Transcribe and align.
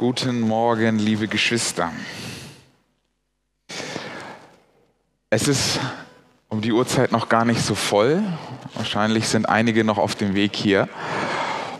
Guten 0.00 0.42
Morgen, 0.42 1.00
liebe 1.00 1.26
Geschwister. 1.26 1.90
Es 5.28 5.48
ist 5.48 5.80
um 6.48 6.60
die 6.60 6.70
Uhrzeit 6.70 7.10
noch 7.10 7.28
gar 7.28 7.44
nicht 7.44 7.60
so 7.60 7.74
voll. 7.74 8.22
Wahrscheinlich 8.74 9.26
sind 9.26 9.48
einige 9.48 9.82
noch 9.82 9.98
auf 9.98 10.14
dem 10.14 10.36
Weg 10.36 10.54
hier. 10.54 10.88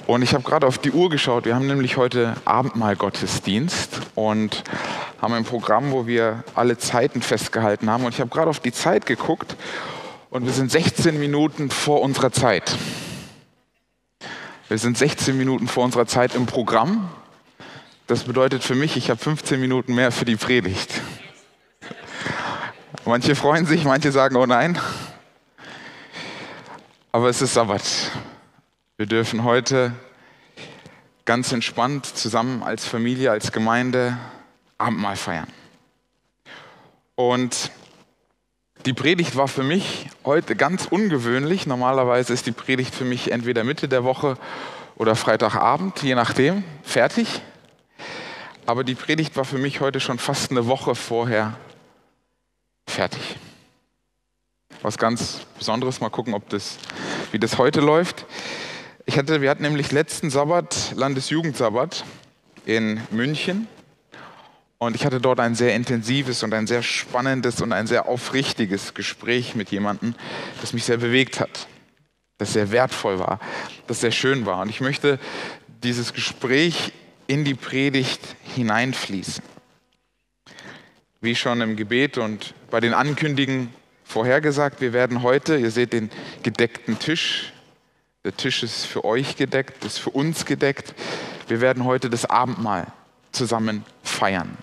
Und 0.09 0.23
ich 0.23 0.35
habe 0.35 0.43
gerade 0.43 0.67
auf 0.67 0.79
die 0.79 0.91
Uhr 0.91 1.11
geschaut. 1.11 1.45
Wir 1.45 1.55
haben 1.55 1.69
nämlich 1.69 1.97
heute 1.97 2.35
Abendmahl-Gottesdienst 2.45 4.01
und 4.17 4.65
haben 5.23 5.35
ein 5.35 5.45
Programm, 5.45 5.93
wo 5.93 6.09
wir 6.09 6.43
alle 6.57 6.77
Zeiten 6.77 7.23
festgehalten 7.23 7.89
haben. 7.89 8.05
Und 8.05 8.15
ich 8.15 8.21
habe 8.21 8.31
gerade 8.31 8.51
auf 8.51 8.59
die 8.59 8.73
Zeit 8.73 9.07
geguckt 9.07 9.55
und 10.31 10.45
wir 10.45 10.53
sind 10.53 10.73
16 10.73 11.21
Minuten 11.21 11.71
vor 11.71 12.01
unserer 12.01 12.33
Zeit. 12.33 12.77
Wir 14.67 14.79
sind 14.79 14.99
16 14.99 15.39
Minuten 15.39 15.69
vor 15.69 15.85
unserer 15.85 16.09
Zeit 16.09 16.35
im 16.35 16.47
Programm 16.47 17.09
das 18.09 18.25
bedeutet 18.25 18.65
für 18.65 18.75
mich, 18.75 18.97
ich 18.97 19.11
habe 19.11 19.21
15 19.21 19.61
Minuten 19.61 19.95
mehr 19.95 20.11
für 20.11 20.25
die 20.25 20.37
Predigt. 20.37 20.91
Manche 23.05 23.35
freuen 23.35 23.67
sich, 23.67 23.85
manche 23.85 24.13
sagen, 24.13 24.35
oh 24.37 24.47
nein. 24.47 24.79
Aber 27.13 27.29
es 27.29 27.43
ist 27.43 27.53
Sabbat. 27.53 27.83
Wir 28.97 29.05
dürfen 29.05 29.45
heute 29.45 29.93
ganz 31.27 31.53
entspannt 31.53 32.07
zusammen 32.07 32.63
als 32.63 32.87
Familie, 32.87 33.31
als 33.31 33.53
Gemeinde 33.53 34.17
Abendmahl 34.79 35.17
feiern. 35.17 35.49
Und 37.15 37.71
die 38.87 38.95
Predigt 38.95 39.37
war 39.37 39.49
für 39.49 39.65
mich 39.65 40.09
heute 40.25 40.57
ganz 40.57 40.87
ungewöhnlich. 40.87 41.67
Normalerweise 41.67 42.33
ist 42.33 42.47
die 42.47 42.53
Predigt 42.53 42.95
für 42.95 43.05
mich 43.05 43.33
entweder 43.33 43.65
Mitte 43.65 43.87
der 43.87 44.03
Woche 44.03 44.39
oder 44.97 45.15
Freitagabend, 45.15 46.03
je 46.03 46.15
nachdem, 46.15 46.65
fertig. 46.83 47.43
Aber 48.69 48.85
die 48.85 48.95
Predigt 48.95 49.35
war 49.39 49.47
für 49.47 49.57
mich 49.57 49.81
heute 49.81 49.99
schon 49.99 50.19
fast 50.19 50.51
eine 50.51 50.67
Woche 50.67 50.95
vorher 50.95 51.57
fertig. 52.87 53.37
Was 54.83 54.99
ganz 54.99 55.47
Besonderes, 55.57 56.03
mal 56.03 56.11
gucken, 56.11 56.35
ob 56.35 56.51
das, 56.51 56.77
wie 57.33 57.39
das 57.39 57.57
heute 57.57 57.81
läuft. 57.81 58.27
Ich 59.07 59.17
hatte, 59.17 59.41
wir 59.41 59.49
hatten 59.49 59.63
nämlich 59.63 59.91
letzten 59.91 60.29
Sabbat, 60.29 60.93
Landesjugendsabbat 60.97 62.05
in 62.67 63.01
München. 63.11 63.69
Und 64.77 64.95
ich 64.95 65.07
hatte 65.07 65.19
dort 65.19 65.41
ein 65.41 65.55
sehr 65.55 65.75
intensives 65.75 66.43
und 66.43 66.53
ein 66.53 66.67
sehr 66.67 66.83
spannendes 66.83 67.63
und 67.63 67.73
ein 67.73 67.87
sehr 67.87 68.07
aufrichtiges 68.07 68.93
Gespräch 68.93 69.55
mit 69.55 69.71
jemandem, 69.71 70.15
das 70.61 70.75
mich 70.75 70.85
sehr 70.85 70.99
bewegt 70.99 71.41
hat, 71.41 71.69
das 72.37 72.53
sehr 72.53 72.71
wertvoll 72.71 73.19
war, 73.19 73.41
das 73.87 74.03
sehr 74.03 74.13
schön 74.13 74.45
war. 74.45 74.61
Und 74.61 74.69
ich 74.69 74.83
möchte 74.83 75.19
dieses 75.83 76.13
Gespräch 76.13 76.93
in 77.29 77.45
die 77.45 77.55
Predigt 77.55 78.21
hineinfließen. 78.57 79.45
Wie 81.21 81.37
schon 81.37 81.61
im 81.61 81.77
Gebet 81.77 82.19
und 82.19 82.55
bei 82.71 82.81
den 82.81 82.95
Ankündigungen 82.95 83.73
vorhergesagt, 84.03 84.81
wir 84.81 84.93
werden 84.93 85.23
heute, 85.23 85.57
ihr 85.57 85.71
seht 85.71 85.93
den 85.93 86.11
gedeckten 86.43 86.99
Tisch, 86.99 87.53
der 88.25 88.37
Tisch 88.37 88.63
ist 88.63 88.87
für 88.87 89.05
euch 89.05 89.37
gedeckt, 89.37 89.85
ist 89.85 89.99
für 89.99 90.11
uns 90.11 90.45
gedeckt. 90.45 90.95
Wir 91.47 91.61
werden 91.61 91.85
heute 91.85 92.11
das 92.11 92.25
Abendmahl 92.25 92.87
zusammen 93.31 93.85
feiern, 94.03 94.57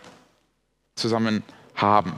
zusammen 0.95 1.43
haben. 1.75 2.13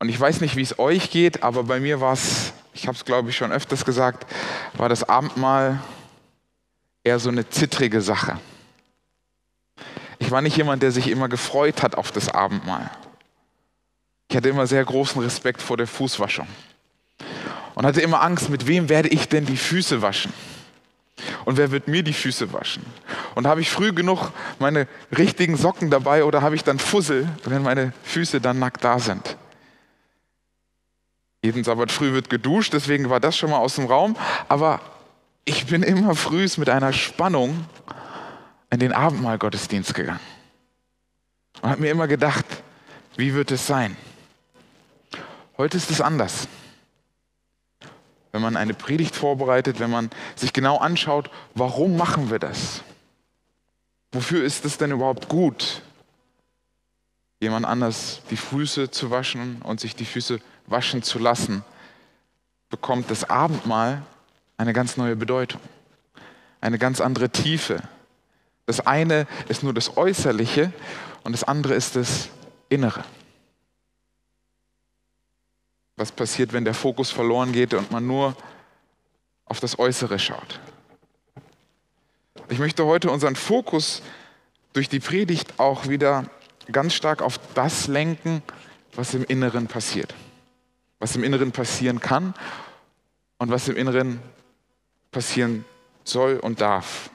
Und 0.00 0.08
ich 0.08 0.18
weiß 0.18 0.40
nicht, 0.40 0.56
wie 0.56 0.62
es 0.62 0.78
euch 0.80 1.10
geht, 1.10 1.44
aber 1.44 1.62
bei 1.62 1.78
mir 1.78 2.00
war 2.00 2.14
es, 2.14 2.52
ich 2.74 2.88
habe 2.88 2.96
es 2.96 3.04
glaube 3.04 3.30
ich 3.30 3.36
schon 3.36 3.52
öfters 3.52 3.84
gesagt, 3.84 4.26
war 4.74 4.88
das 4.88 5.08
Abendmahl 5.08 5.80
eher 7.04 7.20
so 7.20 7.28
eine 7.28 7.48
zittrige 7.48 8.00
Sache. 8.00 8.40
Ich 10.22 10.30
war 10.30 10.40
nicht 10.40 10.56
jemand, 10.56 10.84
der 10.84 10.92
sich 10.92 11.08
immer 11.08 11.28
gefreut 11.28 11.82
hat 11.82 11.96
auf 11.96 12.12
das 12.12 12.28
Abendmahl. 12.28 12.88
Ich 14.30 14.36
hatte 14.36 14.48
immer 14.48 14.68
sehr 14.68 14.84
großen 14.84 15.20
Respekt 15.20 15.60
vor 15.60 15.76
der 15.76 15.88
Fußwaschung 15.88 16.46
und 17.74 17.84
hatte 17.84 18.00
immer 18.00 18.22
Angst, 18.22 18.48
mit 18.48 18.68
wem 18.68 18.88
werde 18.88 19.08
ich 19.08 19.28
denn 19.28 19.46
die 19.46 19.56
Füße 19.56 20.00
waschen? 20.00 20.32
Und 21.44 21.56
wer 21.56 21.72
wird 21.72 21.88
mir 21.88 22.04
die 22.04 22.12
Füße 22.12 22.52
waschen? 22.52 22.86
Und 23.34 23.48
habe 23.48 23.62
ich 23.62 23.70
früh 23.70 23.92
genug 23.92 24.30
meine 24.60 24.86
richtigen 25.18 25.56
Socken 25.56 25.90
dabei 25.90 26.22
oder 26.22 26.40
habe 26.40 26.54
ich 26.54 26.62
dann 26.62 26.78
Fussel, 26.78 27.28
wenn 27.44 27.64
meine 27.64 27.92
Füße 28.04 28.40
dann 28.40 28.60
nackt 28.60 28.84
da 28.84 29.00
sind? 29.00 29.36
Jeden 31.42 31.64
Sabbat 31.64 31.90
früh 31.90 32.12
wird 32.12 32.30
geduscht, 32.30 32.74
deswegen 32.74 33.10
war 33.10 33.18
das 33.18 33.36
schon 33.36 33.50
mal 33.50 33.58
aus 33.58 33.74
dem 33.74 33.86
Raum. 33.86 34.16
Aber 34.48 34.80
ich 35.44 35.66
bin 35.66 35.82
immer 35.82 36.14
früh 36.14 36.46
mit 36.58 36.68
einer 36.68 36.92
Spannung 36.92 37.66
in 38.72 38.78
den 38.78 38.92
Abendmahlgottesdienst 38.94 39.92
gegangen 39.92 40.18
und 41.60 41.70
habe 41.70 41.82
mir 41.82 41.90
immer 41.90 42.08
gedacht, 42.08 42.46
wie 43.16 43.34
wird 43.34 43.50
es 43.50 43.66
sein? 43.66 43.96
Heute 45.58 45.76
ist 45.76 45.90
es 45.90 46.00
anders. 46.00 46.48
Wenn 48.32 48.40
man 48.40 48.56
eine 48.56 48.72
Predigt 48.72 49.14
vorbereitet, 49.14 49.78
wenn 49.78 49.90
man 49.90 50.08
sich 50.36 50.54
genau 50.54 50.78
anschaut, 50.78 51.30
warum 51.54 51.98
machen 51.98 52.30
wir 52.30 52.38
das? 52.38 52.82
Wofür 54.10 54.42
ist 54.42 54.64
es 54.64 54.78
denn 54.78 54.90
überhaupt 54.90 55.28
gut, 55.28 55.82
jemand 57.40 57.66
anders 57.66 58.22
die 58.30 58.38
Füße 58.38 58.90
zu 58.90 59.10
waschen 59.10 59.60
und 59.62 59.80
sich 59.80 59.94
die 59.94 60.06
Füße 60.06 60.40
waschen 60.66 61.02
zu 61.02 61.18
lassen, 61.18 61.62
bekommt 62.70 63.10
das 63.10 63.28
Abendmahl 63.28 64.00
eine 64.56 64.72
ganz 64.72 64.96
neue 64.96 65.14
Bedeutung, 65.14 65.60
eine 66.62 66.78
ganz 66.78 67.02
andere 67.02 67.28
Tiefe, 67.28 67.82
das 68.66 68.80
eine 68.80 69.26
ist 69.48 69.62
nur 69.62 69.74
das 69.74 69.96
Äußerliche 69.96 70.72
und 71.24 71.32
das 71.32 71.44
andere 71.44 71.74
ist 71.74 71.96
das 71.96 72.28
Innere. 72.68 73.04
Was 75.96 76.12
passiert, 76.12 76.52
wenn 76.52 76.64
der 76.64 76.74
Fokus 76.74 77.10
verloren 77.10 77.52
geht 77.52 77.74
und 77.74 77.90
man 77.90 78.06
nur 78.06 78.36
auf 79.44 79.60
das 79.60 79.78
Äußere 79.78 80.18
schaut? 80.18 80.60
Ich 82.48 82.58
möchte 82.58 82.84
heute 82.84 83.10
unseren 83.10 83.36
Fokus 83.36 84.02
durch 84.72 84.88
die 84.88 85.00
Predigt 85.00 85.58
auch 85.58 85.88
wieder 85.88 86.24
ganz 86.70 86.94
stark 86.94 87.22
auf 87.22 87.38
das 87.54 87.86
lenken, 87.86 88.42
was 88.94 89.14
im 89.14 89.24
Inneren 89.24 89.66
passiert. 89.66 90.14
Was 90.98 91.16
im 91.16 91.24
Inneren 91.24 91.52
passieren 91.52 92.00
kann 92.00 92.34
und 93.38 93.50
was 93.50 93.68
im 93.68 93.76
Inneren 93.76 94.20
passieren 95.10 95.64
soll 96.04 96.38
und 96.38 96.60
darf. 96.60 97.10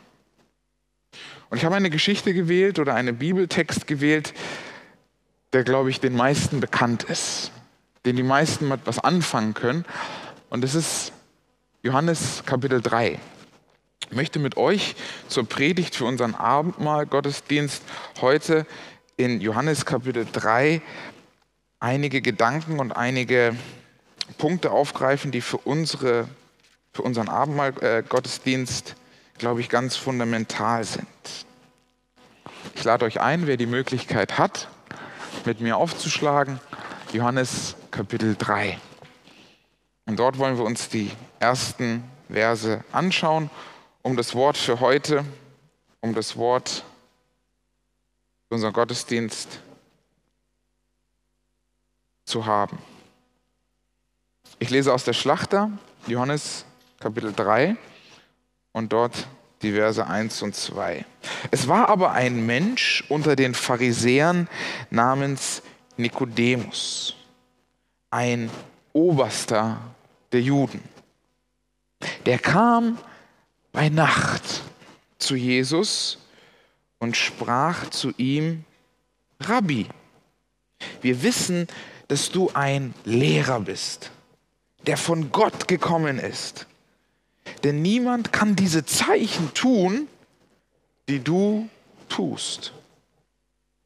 Und 1.49 1.57
ich 1.57 1.65
habe 1.65 1.75
eine 1.75 1.89
Geschichte 1.89 2.33
gewählt 2.33 2.79
oder 2.79 2.95
einen 2.95 3.17
Bibeltext 3.17 3.87
gewählt, 3.87 4.33
der, 5.53 5.63
glaube 5.63 5.89
ich, 5.89 5.99
den 5.99 6.15
meisten 6.15 6.59
bekannt 6.59 7.03
ist, 7.03 7.51
den 8.05 8.15
die 8.15 8.23
meisten 8.23 8.67
mit 8.67 8.81
was 8.85 8.99
anfangen 8.99 9.53
können. 9.53 9.85
Und 10.49 10.63
das 10.63 10.75
ist 10.75 11.13
Johannes 11.83 12.43
Kapitel 12.45 12.81
3. 12.81 13.17
Ich 14.09 14.15
möchte 14.15 14.39
mit 14.39 14.57
euch 14.57 14.95
zur 15.27 15.47
Predigt 15.47 15.95
für 15.95 16.05
unseren 16.05 16.35
Abendmahl 16.35 17.05
Gottesdienst 17.05 17.83
heute 18.21 18.65
in 19.15 19.41
Johannes 19.41 19.85
Kapitel 19.85 20.25
3 20.31 20.81
einige 21.79 22.21
Gedanken 22.21 22.79
und 22.79 22.91
einige 22.91 23.55
Punkte 24.37 24.71
aufgreifen, 24.71 25.31
die 25.31 25.41
für, 25.41 25.57
unsere, 25.57 26.27
für 26.93 27.01
unseren 27.01 27.29
Abendmahl 27.29 27.73
äh, 27.81 28.03
glaube 29.37 29.61
ich, 29.61 29.69
ganz 29.69 29.95
fundamental 29.95 30.83
sind. 30.83 31.07
Ich 32.75 32.83
lade 32.83 33.05
euch 33.05 33.21
ein, 33.21 33.47
wer 33.47 33.57
die 33.57 33.65
Möglichkeit 33.65 34.37
hat, 34.37 34.67
mit 35.45 35.61
mir 35.61 35.77
aufzuschlagen, 35.77 36.59
Johannes 37.13 37.75
Kapitel 37.91 38.35
3. 38.35 38.79
Und 40.05 40.19
dort 40.19 40.37
wollen 40.37 40.57
wir 40.57 40.65
uns 40.65 40.89
die 40.89 41.11
ersten 41.39 42.03
Verse 42.29 42.83
anschauen, 42.91 43.49
um 44.01 44.17
das 44.17 44.35
Wort 44.35 44.57
für 44.57 44.79
heute, 44.79 45.23
um 46.01 46.13
das 46.13 46.37
Wort 46.37 46.83
für 48.47 48.55
unseren 48.55 48.73
Gottesdienst 48.73 49.59
zu 52.25 52.45
haben. 52.45 52.77
Ich 54.59 54.69
lese 54.69 54.93
aus 54.93 55.03
der 55.03 55.13
Schlachter, 55.13 55.71
Johannes 56.07 56.65
Kapitel 56.99 57.33
3 57.33 57.77
und 58.77 58.93
dort 58.93 59.27
die 59.63 59.71
Verse 59.73 60.05
1 60.05 60.43
und 60.43 60.55
2. 60.55 61.03
Es 61.49 61.67
war 61.67 61.89
aber 61.89 62.11
ein 62.11 62.45
Mensch 62.45 63.03
unter 63.09 63.35
den 63.35 63.55
Pharisäern 63.55 64.47
namens 64.91 65.63
Nikodemus, 65.97 67.15
ein 68.11 68.51
Oberster 68.93 69.81
der 70.31 70.41
Juden. 70.41 70.83
Der 72.27 72.37
kam 72.37 72.99
bei 73.71 73.89
Nacht 73.89 74.61
zu 75.17 75.35
Jesus 75.35 76.19
und 76.99 77.17
sprach 77.17 77.89
zu 77.89 78.13
ihm, 78.17 78.63
Rabbi, 79.39 79.87
wir 81.01 81.23
wissen, 81.23 81.67
dass 82.09 82.29
du 82.29 82.51
ein 82.53 82.93
Lehrer 83.05 83.59
bist, 83.59 84.11
der 84.85 84.97
von 84.97 85.31
Gott 85.31 85.67
gekommen 85.67 86.19
ist. 86.19 86.67
Denn 87.63 87.81
niemand 87.81 88.31
kann 88.31 88.55
diese 88.55 88.85
Zeichen 88.85 89.53
tun, 89.53 90.07
die 91.09 91.23
du 91.23 91.69
tust. 92.09 92.73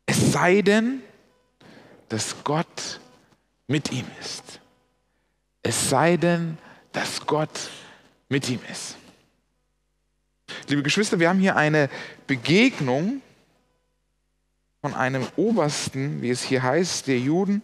Es 0.05 0.31
sei 0.31 0.61
denn, 0.61 1.01
dass 2.09 2.43
Gott 2.43 2.99
mit 3.67 3.91
ihm 3.91 4.05
ist. 4.19 4.59
Es 5.63 5.89
sei 5.89 6.17
denn, 6.17 6.57
dass 6.91 7.25
Gott 7.25 7.69
mit 8.27 8.49
ihm 8.49 8.59
ist. 8.69 8.97
Liebe 10.67 10.83
Geschwister, 10.83 11.19
wir 11.19 11.29
haben 11.29 11.39
hier 11.39 11.55
eine 11.55 11.89
Begegnung 12.27 13.21
von 14.81 14.93
einem 14.93 15.27
Obersten, 15.35 16.21
wie 16.21 16.29
es 16.29 16.41
hier 16.41 16.63
heißt, 16.63 17.07
der 17.07 17.19
Juden 17.19 17.61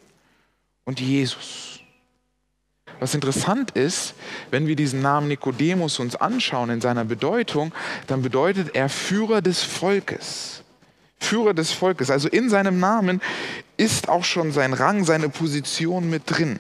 und 0.85 0.99
Jesus. 0.99 1.79
Was 2.99 3.13
interessant 3.13 3.71
ist, 3.71 4.15
wenn 4.49 4.67
wir 4.67 4.75
diesen 4.75 5.01
Namen 5.01 5.27
Nikodemus 5.27 5.99
uns 5.99 6.15
anschauen 6.15 6.69
in 6.69 6.81
seiner 6.81 7.05
Bedeutung, 7.05 7.71
dann 8.07 8.21
bedeutet 8.21 8.75
er 8.75 8.89
Führer 8.89 9.41
des 9.41 9.61
Volkes. 9.63 10.63
Führer 11.19 11.53
des 11.53 11.71
Volkes. 11.71 12.09
Also 12.09 12.27
in 12.27 12.49
seinem 12.49 12.79
Namen 12.79 13.21
ist 13.75 14.09
auch 14.09 14.23
schon 14.23 14.51
sein 14.51 14.73
Rang, 14.73 15.03
seine 15.03 15.29
Position 15.29 16.09
mit 16.09 16.23
drin. 16.25 16.59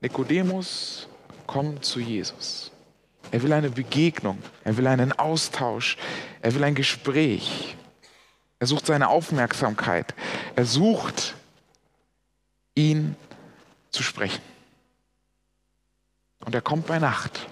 Nikodemus 0.00 1.08
kommt 1.46 1.84
zu 1.84 1.98
Jesus. 1.98 2.70
Er 3.30 3.42
will 3.42 3.52
eine 3.52 3.70
Begegnung, 3.70 4.38
er 4.64 4.76
will 4.76 4.86
einen 4.86 5.12
Austausch, 5.12 5.96
er 6.40 6.54
will 6.54 6.64
ein 6.64 6.74
Gespräch. 6.74 7.76
Er 8.60 8.66
sucht 8.66 8.86
seine 8.86 9.08
Aufmerksamkeit. 9.08 10.14
Er 10.56 10.64
sucht, 10.64 11.34
ihn 12.78 13.16
zu 13.90 14.02
sprechen. 14.02 14.42
Und 16.44 16.54
er 16.54 16.62
kommt 16.62 16.86
bei 16.86 16.98
Nacht, 16.98 17.46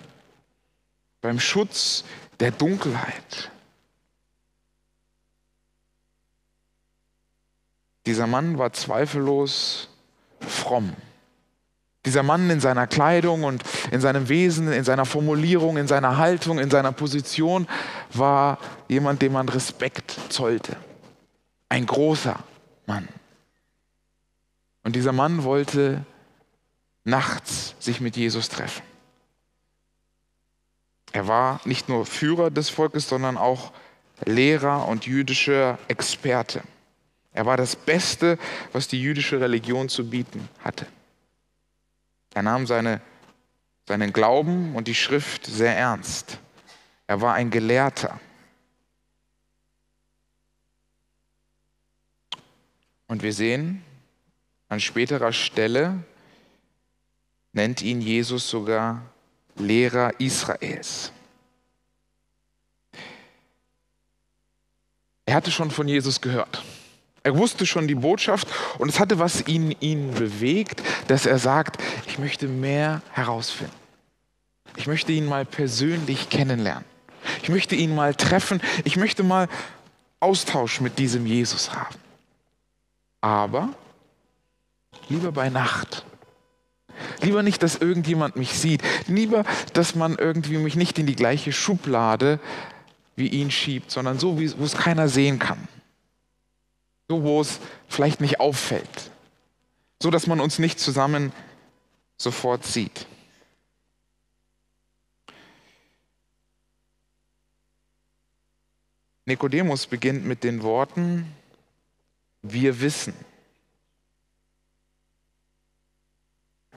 beim 1.20 1.40
Schutz 1.40 2.04
der 2.38 2.52
Dunkelheit. 2.52 3.50
Dieser 8.06 8.28
Mann 8.28 8.56
war 8.56 8.72
zweifellos 8.72 9.88
fromm. 10.40 10.94
Dieser 12.04 12.22
Mann 12.22 12.48
in 12.50 12.60
seiner 12.60 12.86
Kleidung 12.86 13.42
und 13.42 13.64
in 13.90 14.00
seinem 14.00 14.28
Wesen, 14.28 14.72
in 14.72 14.84
seiner 14.84 15.04
Formulierung, 15.04 15.76
in 15.76 15.88
seiner 15.88 16.16
Haltung, 16.18 16.60
in 16.60 16.70
seiner 16.70 16.92
Position 16.92 17.66
war 18.12 18.58
jemand, 18.86 19.22
dem 19.22 19.32
man 19.32 19.48
Respekt 19.48 20.16
zollte. 20.28 20.76
Ein 21.68 21.84
großer 21.84 22.38
Mann. 22.86 23.08
Und 24.86 24.94
dieser 24.94 25.10
Mann 25.10 25.42
wollte 25.42 26.06
nachts 27.02 27.74
sich 27.80 28.00
mit 28.00 28.16
Jesus 28.16 28.48
treffen. 28.48 28.84
Er 31.10 31.26
war 31.26 31.60
nicht 31.64 31.88
nur 31.88 32.06
Führer 32.06 32.52
des 32.52 32.68
Volkes, 32.68 33.08
sondern 33.08 33.36
auch 33.36 33.72
Lehrer 34.24 34.86
und 34.86 35.04
jüdischer 35.04 35.80
Experte. 35.88 36.62
Er 37.32 37.46
war 37.46 37.56
das 37.56 37.74
Beste, 37.74 38.38
was 38.70 38.86
die 38.86 39.02
jüdische 39.02 39.40
Religion 39.40 39.88
zu 39.88 40.08
bieten 40.08 40.48
hatte. 40.62 40.86
Er 42.34 42.42
nahm 42.42 42.68
seine, 42.68 43.00
seinen 43.88 44.12
Glauben 44.12 44.76
und 44.76 44.86
die 44.86 44.94
Schrift 44.94 45.46
sehr 45.46 45.76
ernst. 45.76 46.38
Er 47.08 47.20
war 47.20 47.34
ein 47.34 47.50
Gelehrter. 47.50 48.20
Und 53.08 53.24
wir 53.24 53.32
sehen, 53.32 53.82
an 54.68 54.80
späterer 54.80 55.32
Stelle 55.32 56.02
nennt 57.52 57.82
ihn 57.82 58.00
Jesus 58.00 58.48
sogar 58.48 59.02
Lehrer 59.56 60.20
Israels. 60.20 61.12
Er 65.24 65.34
hatte 65.34 65.50
schon 65.50 65.70
von 65.70 65.88
Jesus 65.88 66.20
gehört. 66.20 66.62
Er 67.22 67.36
wusste 67.36 67.66
schon 67.66 67.88
die 67.88 67.96
Botschaft 67.96 68.46
und 68.78 68.88
es 68.88 69.00
hatte 69.00 69.18
was 69.18 69.48
ihn, 69.48 69.72
ihn 69.80 70.12
bewegt, 70.14 70.82
dass 71.08 71.26
er 71.26 71.38
sagt, 71.38 71.82
ich 72.06 72.18
möchte 72.18 72.46
mehr 72.46 73.02
herausfinden. 73.10 73.74
Ich 74.76 74.86
möchte 74.86 75.10
ihn 75.10 75.26
mal 75.26 75.44
persönlich 75.44 76.28
kennenlernen. 76.28 76.84
Ich 77.42 77.48
möchte 77.48 77.74
ihn 77.74 77.94
mal 77.94 78.14
treffen. 78.14 78.60
Ich 78.84 78.96
möchte 78.96 79.24
mal 79.24 79.48
Austausch 80.20 80.80
mit 80.80 80.98
diesem 80.98 81.26
Jesus 81.26 81.74
haben. 81.74 81.96
Aber 83.20 83.70
lieber 85.08 85.32
bei 85.32 85.48
Nacht. 85.48 86.04
Lieber 87.20 87.42
nicht, 87.42 87.62
dass 87.62 87.76
irgendjemand 87.76 88.36
mich 88.36 88.58
sieht. 88.58 88.82
Lieber, 89.06 89.44
dass 89.72 89.94
man 89.94 90.16
irgendwie 90.16 90.58
mich 90.58 90.76
nicht 90.76 90.98
in 90.98 91.06
die 91.06 91.16
gleiche 91.16 91.52
Schublade 91.52 92.40
wie 93.16 93.28
ihn 93.28 93.50
schiebt, 93.50 93.90
sondern 93.90 94.18
so, 94.18 94.38
wo 94.38 94.64
es 94.64 94.76
keiner 94.76 95.08
sehen 95.08 95.38
kann. 95.38 95.68
So, 97.08 97.22
wo 97.22 97.40
es 97.40 97.60
vielleicht 97.88 98.20
nicht 98.20 98.40
auffällt. 98.40 99.10
So, 100.02 100.10
dass 100.10 100.26
man 100.26 100.40
uns 100.40 100.58
nicht 100.58 100.78
zusammen 100.78 101.32
sofort 102.18 102.64
sieht. 102.64 103.06
Nikodemus 109.24 109.86
beginnt 109.86 110.24
mit 110.24 110.44
den 110.44 110.62
Worten, 110.62 111.32
wir 112.42 112.80
wissen. 112.80 113.14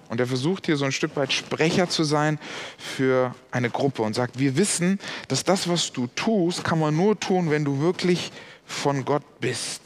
Und 0.09 0.19
er 0.19 0.25
versucht 0.25 0.65
hier 0.65 0.75
so 0.75 0.85
ein 0.85 0.91
Stück 0.91 1.15
weit 1.15 1.31
Sprecher 1.31 1.88
zu 1.88 2.03
sein 2.03 2.39
für 2.77 3.35
eine 3.51 3.69
Gruppe 3.69 4.01
und 4.01 4.15
sagt, 4.15 4.39
wir 4.39 4.57
wissen, 4.57 5.00
dass 5.27 5.44
das, 5.44 5.69
was 5.69 5.94
du 5.94 6.07
tust, 6.07 6.63
kann 6.63 6.79
man 6.79 6.95
nur 6.95 7.19
tun, 7.19 7.51
wenn 7.51 7.63
du 7.63 7.79
wirklich 7.79 8.31
von 8.65 9.06
Gott 9.06 9.23
bist. 9.39 9.81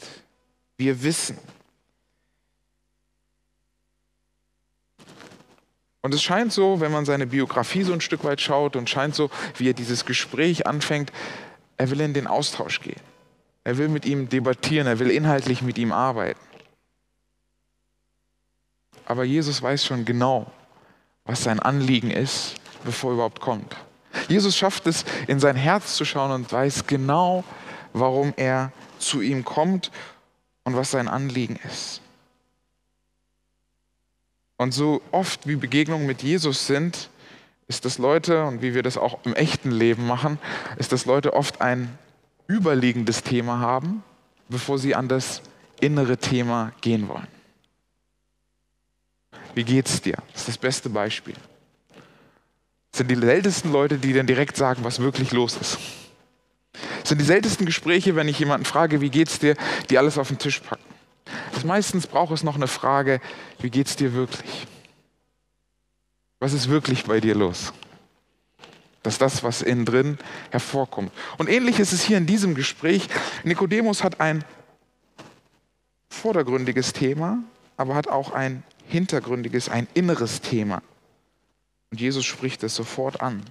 Wir 0.78 1.02
wissen. 1.02 1.38
Und 6.00 6.14
es 6.14 6.22
scheint 6.22 6.52
so, 6.52 6.80
wenn 6.80 6.90
man 6.90 7.04
seine 7.04 7.26
Biografie 7.26 7.82
so 7.82 7.92
ein 7.92 8.00
Stück 8.00 8.24
weit 8.24 8.40
schaut 8.40 8.76
und 8.76 8.88
scheint 8.88 9.14
so, 9.14 9.30
wie 9.58 9.68
er 9.68 9.74
dieses 9.74 10.06
Gespräch 10.06 10.66
anfängt, 10.66 11.12
er 11.76 11.90
will 11.90 12.00
in 12.00 12.14
den 12.14 12.26
Austausch 12.26 12.80
gehen. 12.80 13.00
Er 13.62 13.76
will 13.76 13.88
mit 13.88 14.06
ihm 14.06 14.28
debattieren, 14.28 14.86
er 14.86 14.98
will 14.98 15.10
inhaltlich 15.10 15.60
mit 15.62 15.76
ihm 15.76 15.92
arbeiten. 15.92 16.40
Aber 19.06 19.24
Jesus 19.24 19.60
weiß 19.60 19.84
schon 19.84 20.04
genau, 20.04 20.50
was 21.24 21.42
sein 21.44 21.60
Anliegen 21.60 22.10
ist, 22.10 22.54
bevor 22.84 23.10
er 23.10 23.14
überhaupt 23.14 23.40
kommt. 23.40 23.76
Jesus 24.28 24.56
schafft 24.56 24.86
es, 24.86 25.04
in 25.26 25.40
sein 25.40 25.56
Herz 25.56 25.96
zu 25.96 26.04
schauen 26.04 26.30
und 26.30 26.50
weiß 26.50 26.86
genau, 26.86 27.44
warum 27.92 28.32
er 28.36 28.72
zu 28.98 29.20
ihm 29.20 29.44
kommt 29.44 29.90
und 30.64 30.76
was 30.76 30.90
sein 30.90 31.08
Anliegen 31.08 31.58
ist. 31.66 32.00
Und 34.56 34.72
so 34.72 35.02
oft 35.10 35.46
wie 35.46 35.56
Begegnungen 35.56 36.06
mit 36.06 36.22
Jesus 36.22 36.66
sind, 36.66 37.10
ist 37.66 37.84
das 37.84 37.98
Leute, 37.98 38.44
und 38.44 38.62
wie 38.62 38.74
wir 38.74 38.82
das 38.82 38.96
auch 38.96 39.18
im 39.24 39.34
echten 39.34 39.70
Leben 39.70 40.06
machen, 40.06 40.38
ist, 40.76 40.92
dass 40.92 41.06
Leute 41.06 41.32
oft 41.32 41.60
ein 41.60 41.98
überliegendes 42.46 43.22
Thema 43.22 43.58
haben, 43.58 44.02
bevor 44.48 44.78
sie 44.78 44.94
an 44.94 45.08
das 45.08 45.40
innere 45.80 46.18
Thema 46.18 46.72
gehen 46.82 47.08
wollen. 47.08 47.33
Wie 49.54 49.64
geht's 49.64 50.00
dir? 50.00 50.16
Das 50.32 50.42
ist 50.42 50.48
das 50.48 50.58
beste 50.58 50.90
Beispiel. 50.90 51.34
Das 52.90 52.98
sind 52.98 53.10
die 53.10 53.16
seltensten 53.16 53.72
Leute, 53.72 53.98
die 53.98 54.12
dann 54.12 54.26
direkt 54.26 54.56
sagen, 54.56 54.84
was 54.84 55.00
wirklich 55.00 55.32
los 55.32 55.56
ist. 55.56 55.78
Das 57.00 57.08
sind 57.08 57.20
die 57.20 57.24
seltensten 57.24 57.66
Gespräche, 57.66 58.16
wenn 58.16 58.28
ich 58.28 58.38
jemanden 58.38 58.64
frage, 58.64 59.00
wie 59.00 59.10
geht's 59.10 59.38
dir, 59.38 59.56
die 59.90 59.98
alles 59.98 60.18
auf 60.18 60.28
den 60.28 60.38
Tisch 60.38 60.60
packen. 60.60 60.82
Das 61.52 61.64
meistens 61.64 62.06
braucht 62.06 62.32
es 62.32 62.42
noch 62.42 62.56
eine 62.56 62.66
Frage, 62.66 63.20
wie 63.60 63.70
geht's 63.70 63.96
dir 63.96 64.12
wirklich? 64.14 64.66
Was 66.40 66.52
ist 66.52 66.68
wirklich 66.68 67.04
bei 67.04 67.20
dir 67.20 67.34
los? 67.34 67.72
Das 69.02 69.14
ist 69.14 69.22
das, 69.22 69.42
was 69.42 69.62
innen 69.62 69.84
drin 69.84 70.18
hervorkommt. 70.50 71.12
Und 71.36 71.48
ähnlich 71.48 71.78
ist 71.78 71.92
es 71.92 72.02
hier 72.02 72.16
in 72.16 72.26
diesem 72.26 72.54
Gespräch. 72.54 73.08
Nikodemus 73.44 74.02
hat 74.02 74.20
ein 74.20 74.44
vordergründiges 76.08 76.92
Thema, 76.92 77.38
aber 77.76 77.94
hat 77.94 78.08
auch 78.08 78.32
ein 78.32 78.62
hintergründiges, 78.88 79.68
ein 79.68 79.86
inneres 79.94 80.40
Thema. 80.40 80.82
Und 81.90 82.00
Jesus 82.00 82.24
spricht 82.24 82.62
es 82.62 82.74
sofort 82.74 83.20
an. 83.20 83.42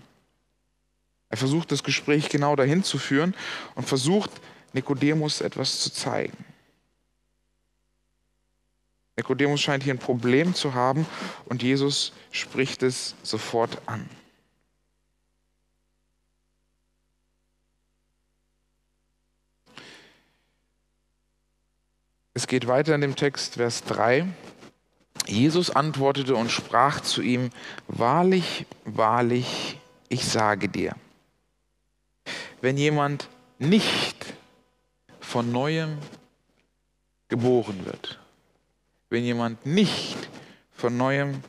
Er 1.29 1.37
versucht 1.37 1.71
das 1.71 1.83
Gespräch 1.83 2.29
genau 2.29 2.55
dahin 2.55 2.83
zu 2.83 2.99
führen 2.99 3.33
und 3.75 3.87
versucht 3.87 4.29
Nikodemus 4.73 5.41
etwas 5.41 5.79
zu 5.79 5.91
zeigen. 5.91 6.45
Nikodemus 9.15 9.61
scheint 9.61 9.83
hier 9.83 9.93
ein 9.93 9.99
Problem 9.99 10.55
zu 10.55 10.73
haben 10.73 11.05
und 11.45 11.63
Jesus 11.63 12.13
spricht 12.31 12.83
es 12.83 13.15
sofort 13.23 13.81
an. 13.85 14.09
Es 22.35 22.47
geht 22.47 22.67
weiter 22.67 22.95
in 22.95 23.01
dem 23.01 23.15
Text, 23.15 23.55
Vers 23.55 23.83
3. 23.83 24.27
Jesus 25.27 25.69
antwortete 25.69 26.35
und 26.35 26.51
sprach 26.51 27.01
zu 27.01 27.21
ihm, 27.21 27.49
Wahrlich, 27.87 28.65
wahrlich, 28.85 29.79
ich 30.09 30.25
sage 30.25 30.69
dir, 30.69 30.95
wenn 32.61 32.77
jemand 32.77 33.29
nicht 33.59 34.25
von 35.19 35.51
neuem 35.51 35.97
geboren 37.29 37.85
wird. 37.85 38.19
Wenn 39.09 39.23
jemand 39.23 39.65
nicht 39.65 40.17
von 40.71 40.97
neuem 40.97 41.41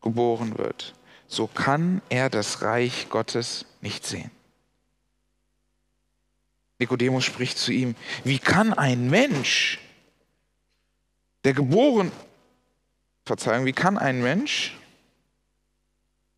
geboren 0.00 0.56
wird, 0.56 0.94
so 1.26 1.46
kann 1.46 2.00
er 2.08 2.30
das 2.30 2.62
Reich 2.62 3.08
Gottes 3.10 3.66
nicht 3.80 4.06
sehen. 4.06 4.30
Nikodemus 6.78 7.24
spricht 7.24 7.58
zu 7.58 7.72
ihm, 7.72 7.96
wie 8.24 8.38
kann 8.38 8.72
ein 8.72 9.10
Mensch, 9.10 9.80
der 11.44 11.52
geboren, 11.52 12.12
Verzeihung, 13.28 13.66
wie 13.66 13.72
kann 13.72 13.98
ein 13.98 14.22
Mensch 14.22 14.76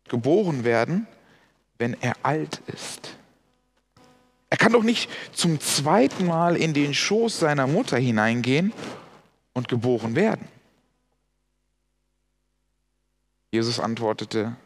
geboren 0.09 0.63
werden, 0.63 1.07
wenn 1.77 1.99
er 2.01 2.13
alt 2.21 2.61
ist? 2.67 3.15
Er 4.49 4.57
kann 4.57 4.73
doch 4.73 4.83
nicht 4.83 5.09
zum 5.31 5.61
zweiten 5.61 6.27
Mal 6.27 6.57
in 6.57 6.73
den 6.73 6.93
Schoß 6.93 7.39
seiner 7.39 7.65
Mutter 7.65 7.97
hineingehen 7.97 8.73
und 9.53 9.69
geboren 9.69 10.15
werden. 10.15 10.45
Jesus 13.51 13.79
antwortete, 13.79 14.57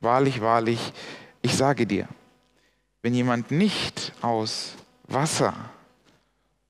wahrlich, 0.00 0.40
wahrlich, 0.40 0.92
ich 1.40 1.56
sage 1.56 1.86
dir, 1.86 2.08
wenn 3.02 3.14
jemand 3.14 3.52
nicht 3.52 4.12
aus 4.20 4.74
Wasser 5.04 5.54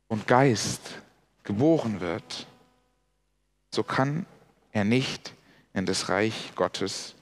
und 0.09 0.27
Geist 0.27 0.83
geboren 1.43 2.01
wird, 2.01 2.47
so 3.71 3.83
kann 3.83 4.27
er 4.73 4.85
nicht 4.85 5.35
in 5.75 5.87
das 5.87 6.09
Reich 6.09 6.53
Gottes 6.55 7.15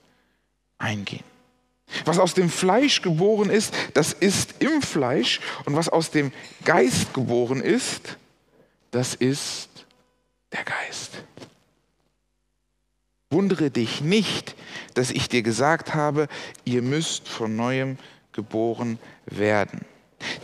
eingehen. 0.78 1.24
Was 2.04 2.18
aus 2.18 2.34
dem 2.34 2.50
Fleisch 2.50 3.02
geboren 3.02 3.50
ist, 3.50 3.74
das 3.94 4.12
ist 4.12 4.62
im 4.62 4.82
Fleisch. 4.82 5.40
Und 5.64 5.74
was 5.74 5.88
aus 5.88 6.10
dem 6.10 6.32
Geist 6.64 7.14
geboren 7.14 7.60
ist, 7.60 8.16
das 8.90 9.14
ist 9.14 9.68
der 10.52 10.64
Geist. 10.64 11.22
Wundere 13.30 13.70
dich 13.70 14.00
nicht, 14.00 14.54
dass 14.94 15.10
ich 15.10 15.28
dir 15.28 15.42
gesagt 15.42 15.94
habe, 15.94 16.28
ihr 16.64 16.82
müsst 16.82 17.28
von 17.28 17.56
neuem 17.56 17.98
geboren 18.32 18.98
werden. 19.26 19.84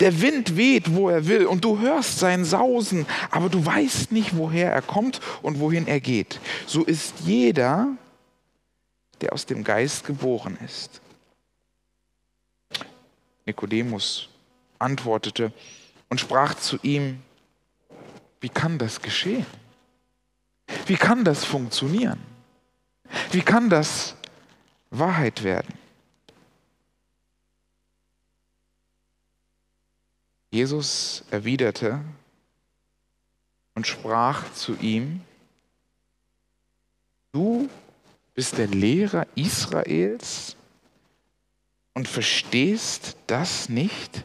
Der 0.00 0.20
Wind 0.20 0.56
weht, 0.56 0.94
wo 0.94 1.08
er 1.08 1.26
will, 1.26 1.46
und 1.46 1.64
du 1.64 1.80
hörst 1.80 2.18
sein 2.18 2.44
Sausen, 2.44 3.06
aber 3.30 3.48
du 3.48 3.64
weißt 3.64 4.12
nicht, 4.12 4.36
woher 4.36 4.72
er 4.72 4.82
kommt 4.82 5.20
und 5.42 5.58
wohin 5.58 5.86
er 5.86 6.00
geht. 6.00 6.40
So 6.66 6.84
ist 6.84 7.20
jeder, 7.24 7.88
der 9.20 9.32
aus 9.32 9.46
dem 9.46 9.64
Geist 9.64 10.04
geboren 10.04 10.58
ist. 10.64 11.00
Nikodemus 13.46 14.28
antwortete 14.78 15.52
und 16.08 16.20
sprach 16.20 16.54
zu 16.54 16.78
ihm, 16.82 17.20
wie 18.40 18.48
kann 18.48 18.78
das 18.78 19.00
geschehen? 19.00 19.46
Wie 20.86 20.96
kann 20.96 21.24
das 21.24 21.44
funktionieren? 21.44 22.20
Wie 23.30 23.42
kann 23.42 23.70
das 23.70 24.14
Wahrheit 24.90 25.42
werden? 25.42 25.83
Jesus 30.54 31.24
erwiderte 31.32 32.00
und 33.74 33.88
sprach 33.88 34.52
zu 34.52 34.76
ihm, 34.76 35.20
du 37.32 37.68
bist 38.34 38.56
der 38.56 38.68
Lehrer 38.68 39.26
Israels 39.34 40.54
und 41.92 42.06
verstehst 42.06 43.16
das 43.26 43.68
nicht? 43.68 44.22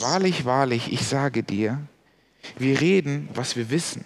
Wahrlich, 0.00 0.44
wahrlich, 0.44 0.92
ich 0.92 1.06
sage 1.06 1.44
dir, 1.44 1.80
wir 2.58 2.80
reden, 2.80 3.28
was 3.32 3.54
wir 3.54 3.70
wissen 3.70 4.04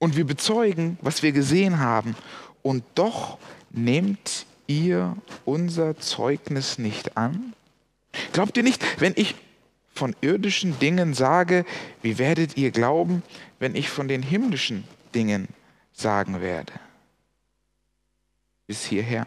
und 0.00 0.16
wir 0.16 0.26
bezeugen, 0.26 0.98
was 1.00 1.22
wir 1.22 1.30
gesehen 1.30 1.78
haben 1.78 2.16
und 2.62 2.82
doch 2.96 3.38
nehmt 3.70 4.46
ihr 4.66 5.16
unser 5.44 5.96
Zeugnis 5.96 6.78
nicht 6.78 7.16
an? 7.16 7.54
Glaubt 8.32 8.56
ihr 8.56 8.62
nicht, 8.62 9.00
wenn 9.00 9.12
ich 9.16 9.34
von 9.94 10.14
irdischen 10.20 10.78
Dingen 10.78 11.14
sage, 11.14 11.64
wie 12.02 12.18
werdet 12.18 12.56
ihr 12.56 12.70
glauben, 12.70 13.22
wenn 13.58 13.74
ich 13.74 13.88
von 13.88 14.08
den 14.08 14.22
himmlischen 14.22 14.84
Dingen 15.14 15.48
sagen 15.92 16.40
werde? 16.40 16.72
Bis 18.66 18.84
hierher. 18.84 19.26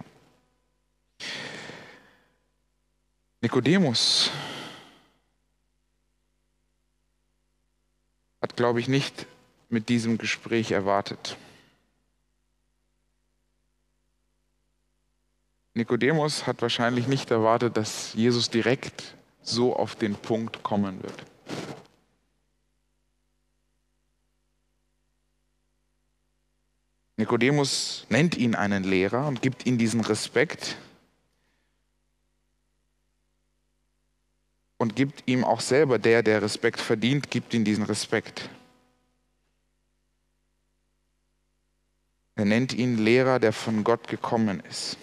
Nikodemus 3.41 4.31
hat, 8.41 8.55
glaube 8.55 8.79
ich, 8.79 8.87
nicht 8.87 9.25
mit 9.69 9.89
diesem 9.89 10.17
Gespräch 10.17 10.71
erwartet. 10.71 11.37
Nikodemus 15.73 16.47
hat 16.47 16.61
wahrscheinlich 16.61 17.07
nicht 17.07 17.31
erwartet, 17.31 17.77
dass 17.77 18.13
Jesus 18.13 18.49
direkt 18.49 19.15
so 19.41 19.75
auf 19.75 19.95
den 19.95 20.15
Punkt 20.15 20.63
kommen 20.63 21.01
wird. 21.01 21.25
Nikodemus 27.15 28.05
nennt 28.09 28.35
ihn 28.35 28.55
einen 28.55 28.83
Lehrer 28.83 29.27
und 29.27 29.41
gibt 29.41 29.65
ihm 29.65 29.77
diesen 29.77 30.01
Respekt 30.01 30.75
und 34.77 34.95
gibt 34.95 35.23
ihm 35.27 35.43
auch 35.43 35.61
selber, 35.61 35.99
der, 35.99 36.23
der 36.23 36.41
Respekt 36.41 36.81
verdient, 36.81 37.29
gibt 37.29 37.53
ihm 37.53 37.63
diesen 37.63 37.85
Respekt. 37.85 38.49
Er 42.35 42.45
nennt 42.45 42.73
ihn 42.73 42.97
Lehrer, 42.97 43.39
der 43.39 43.53
von 43.53 43.83
Gott 43.83 44.07
gekommen 44.07 44.61
ist 44.61 44.97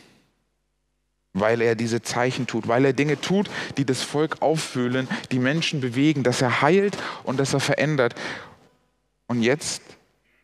weil 1.40 1.61
er 1.61 1.75
diese 1.75 2.02
Zeichen 2.02 2.47
tut, 2.47 2.68
weil 2.68 2.85
er 2.85 2.92
Dinge 2.92 3.21
tut, 3.21 3.50
die 3.76 3.85
das 3.85 4.02
Volk 4.02 4.40
auffühlen, 4.40 5.09
die 5.30 5.38
Menschen 5.38 5.80
bewegen, 5.80 6.23
dass 6.23 6.42
er 6.42 6.62
heilt 6.62 6.97
und 7.25 7.38
dass 7.38 7.54
er 7.54 7.61
verändert. 7.61 8.14
Und 9.26 9.42
jetzt 9.42 9.83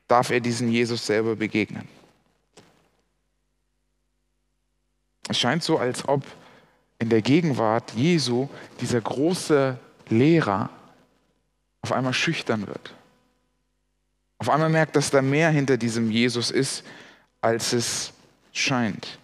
darf 0.08 0.30
er 0.30 0.40
diesem 0.40 0.68
Jesus 0.68 1.06
selber 1.06 1.36
begegnen. 1.36 1.88
Es 5.28 5.38
scheint 5.38 5.62
so, 5.62 5.78
als 5.78 6.06
ob 6.06 6.22
in 6.98 7.08
der 7.08 7.22
Gegenwart 7.22 7.92
Jesu 7.94 8.48
dieser 8.80 9.00
große 9.00 9.78
Lehrer 10.08 10.70
auf 11.80 11.92
einmal 11.92 12.14
schüchtern 12.14 12.66
wird. 12.66 12.94
Auf 14.38 14.50
einmal 14.50 14.68
merkt, 14.68 14.96
dass 14.96 15.10
da 15.10 15.22
mehr 15.22 15.50
hinter 15.50 15.76
diesem 15.76 16.10
Jesus 16.10 16.50
ist, 16.50 16.84
als 17.40 17.72
es 17.72 18.12
scheint. 18.52 19.18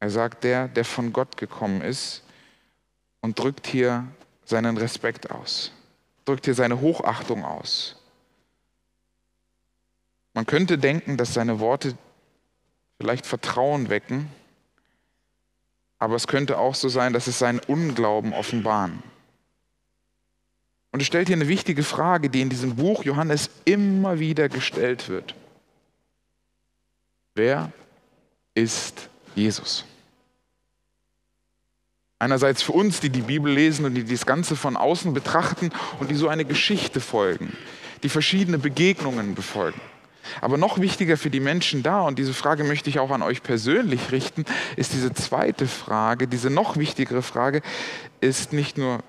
Er 0.00 0.10
sagt 0.10 0.44
der, 0.44 0.68
der 0.68 0.84
von 0.84 1.12
Gott 1.12 1.36
gekommen 1.36 1.80
ist 1.80 2.22
und 3.20 3.38
drückt 3.38 3.66
hier 3.66 4.06
seinen 4.44 4.76
Respekt 4.76 5.30
aus, 5.30 5.72
drückt 6.24 6.44
hier 6.44 6.54
seine 6.54 6.80
Hochachtung 6.80 7.44
aus. 7.44 7.96
Man 10.34 10.46
könnte 10.46 10.76
denken, 10.76 11.16
dass 11.16 11.34
seine 11.34 11.60
Worte 11.60 11.96
vielleicht 12.98 13.26
Vertrauen 13.26 13.88
wecken, 13.88 14.30
aber 15.98 16.14
es 16.14 16.26
könnte 16.26 16.58
auch 16.58 16.74
so 16.74 16.88
sein, 16.88 17.14
dass 17.14 17.26
es 17.26 17.38
seinen 17.38 17.58
Unglauben 17.60 18.34
offenbaren. 18.34 19.02
Und 20.92 21.00
es 21.00 21.06
stellt 21.06 21.28
hier 21.28 21.36
eine 21.36 21.48
wichtige 21.48 21.82
Frage, 21.82 22.30
die 22.30 22.42
in 22.42 22.50
diesem 22.50 22.76
Buch 22.76 23.04
Johannes 23.04 23.50
immer 23.64 24.18
wieder 24.18 24.48
gestellt 24.48 25.08
wird. 25.08 25.34
Wer 27.34 27.72
ist 28.54 29.10
Jesus. 29.36 29.84
Einerseits 32.18 32.62
für 32.62 32.72
uns, 32.72 33.00
die 33.00 33.10
die 33.10 33.20
Bibel 33.20 33.52
lesen 33.52 33.84
und 33.84 33.94
die 33.94 34.04
das 34.04 34.24
Ganze 34.24 34.56
von 34.56 34.76
außen 34.76 35.12
betrachten 35.12 35.70
und 36.00 36.10
die 36.10 36.14
so 36.14 36.28
eine 36.28 36.46
Geschichte 36.46 37.00
folgen, 37.00 37.54
die 38.02 38.08
verschiedene 38.08 38.58
Begegnungen 38.58 39.34
befolgen. 39.34 39.80
Aber 40.40 40.56
noch 40.56 40.80
wichtiger 40.80 41.16
für 41.16 41.30
die 41.30 41.40
Menschen 41.40 41.82
da, 41.82 42.00
und 42.00 42.18
diese 42.18 42.34
Frage 42.34 42.64
möchte 42.64 42.90
ich 42.90 42.98
auch 42.98 43.10
an 43.10 43.22
euch 43.22 43.42
persönlich 43.42 44.12
richten, 44.12 44.44
ist 44.76 44.92
diese 44.92 45.12
zweite 45.12 45.68
Frage, 45.68 46.26
diese 46.26 46.50
noch 46.50 46.76
wichtigere 46.76 47.22
Frage, 47.22 47.62
ist 48.20 48.52
nicht 48.52 48.78
nur, 48.78 49.00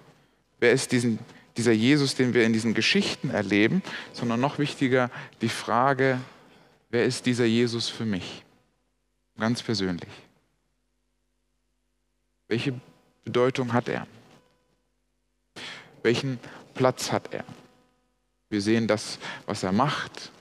wer 0.59 0.73
ist 0.73 0.91
diesen, 0.91 1.17
dieser 1.55 1.71
Jesus, 1.71 2.15
den 2.15 2.33
wir 2.33 2.43
in 2.43 2.53
diesen 2.53 2.73
Geschichten 2.73 3.29
erleben, 3.29 3.81
sondern 4.13 4.39
noch 4.39 4.59
wichtiger 4.59 5.09
die 5.41 5.49
Frage, 5.49 6.19
wer 6.89 7.05
ist 7.05 7.25
dieser 7.25 7.45
Jesus 7.45 7.89
für 7.89 8.05
mich? 8.05 8.43
Ganz 9.37 9.61
persönlich. 9.61 10.09
Welche 12.47 12.79
Bedeutung 13.23 13.73
hat 13.73 13.87
er? 13.87 14.07
Welchen 16.01 16.39
Platz 16.73 17.11
hat 17.11 17.33
er? 17.33 17.43
Wir 18.49 18.61
sehen 18.61 18.87
das, 18.87 19.19
was 19.45 19.63
er 19.63 19.71
macht. 19.71 20.31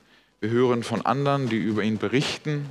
Wir 0.40 0.50
hören 0.50 0.82
von 0.82 1.04
anderen, 1.04 1.48
die 1.48 1.56
über 1.56 1.82
ihn 1.82 1.98
berichten. 1.98 2.68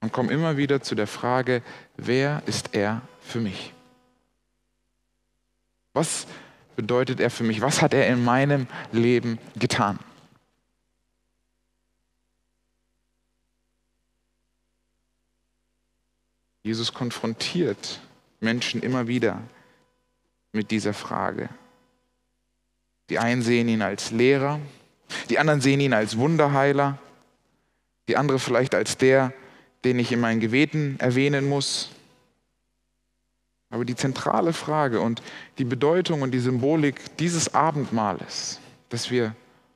und 0.00 0.12
komme 0.12 0.32
immer 0.32 0.56
wieder 0.56 0.82
zu 0.82 0.96
der 0.96 1.06
Frage, 1.06 1.62
wer 1.96 2.42
ist 2.46 2.74
er 2.74 3.02
für 3.20 3.40
mich? 3.40 3.72
Was 5.94 6.26
bedeutet 6.74 7.20
er 7.20 7.30
für 7.30 7.44
mich? 7.44 7.60
Was 7.60 7.80
hat 7.82 7.94
er 7.94 8.08
in 8.08 8.24
meinem 8.24 8.66
Leben 8.90 9.38
getan? 9.56 9.98
Jesus 16.62 16.94
konfrontiert 16.94 18.00
Menschen 18.40 18.82
immer 18.82 19.08
wieder 19.08 19.40
mit 20.52 20.70
dieser 20.70 20.94
Frage. 20.94 21.48
Die 23.08 23.18
einen 23.18 23.42
sehen 23.42 23.68
ihn 23.68 23.82
als 23.82 24.10
Lehrer, 24.10 24.60
die 25.28 25.38
anderen 25.38 25.60
sehen 25.60 25.80
ihn 25.80 25.92
als 25.92 26.16
Wunderheiler, 26.16 26.98
die 28.08 28.16
andere 28.16 28.38
vielleicht 28.38 28.74
als 28.74 28.96
der, 28.96 29.32
den 29.84 29.98
ich 29.98 30.12
in 30.12 30.20
meinen 30.20 30.40
Gebeten 30.40 30.98
erwähnen 31.00 31.48
muss. 31.48 31.90
Aber 33.70 33.84
die 33.84 33.96
zentrale 33.96 34.52
Frage 34.52 35.00
und 35.00 35.22
die 35.58 35.64
Bedeutung 35.64 36.22
und 36.22 36.30
die 36.30 36.38
Symbolik 36.38 37.16
dieses 37.16 37.54
Abendmahles, 37.54 38.60
das 38.90 39.10
wir 39.10 39.34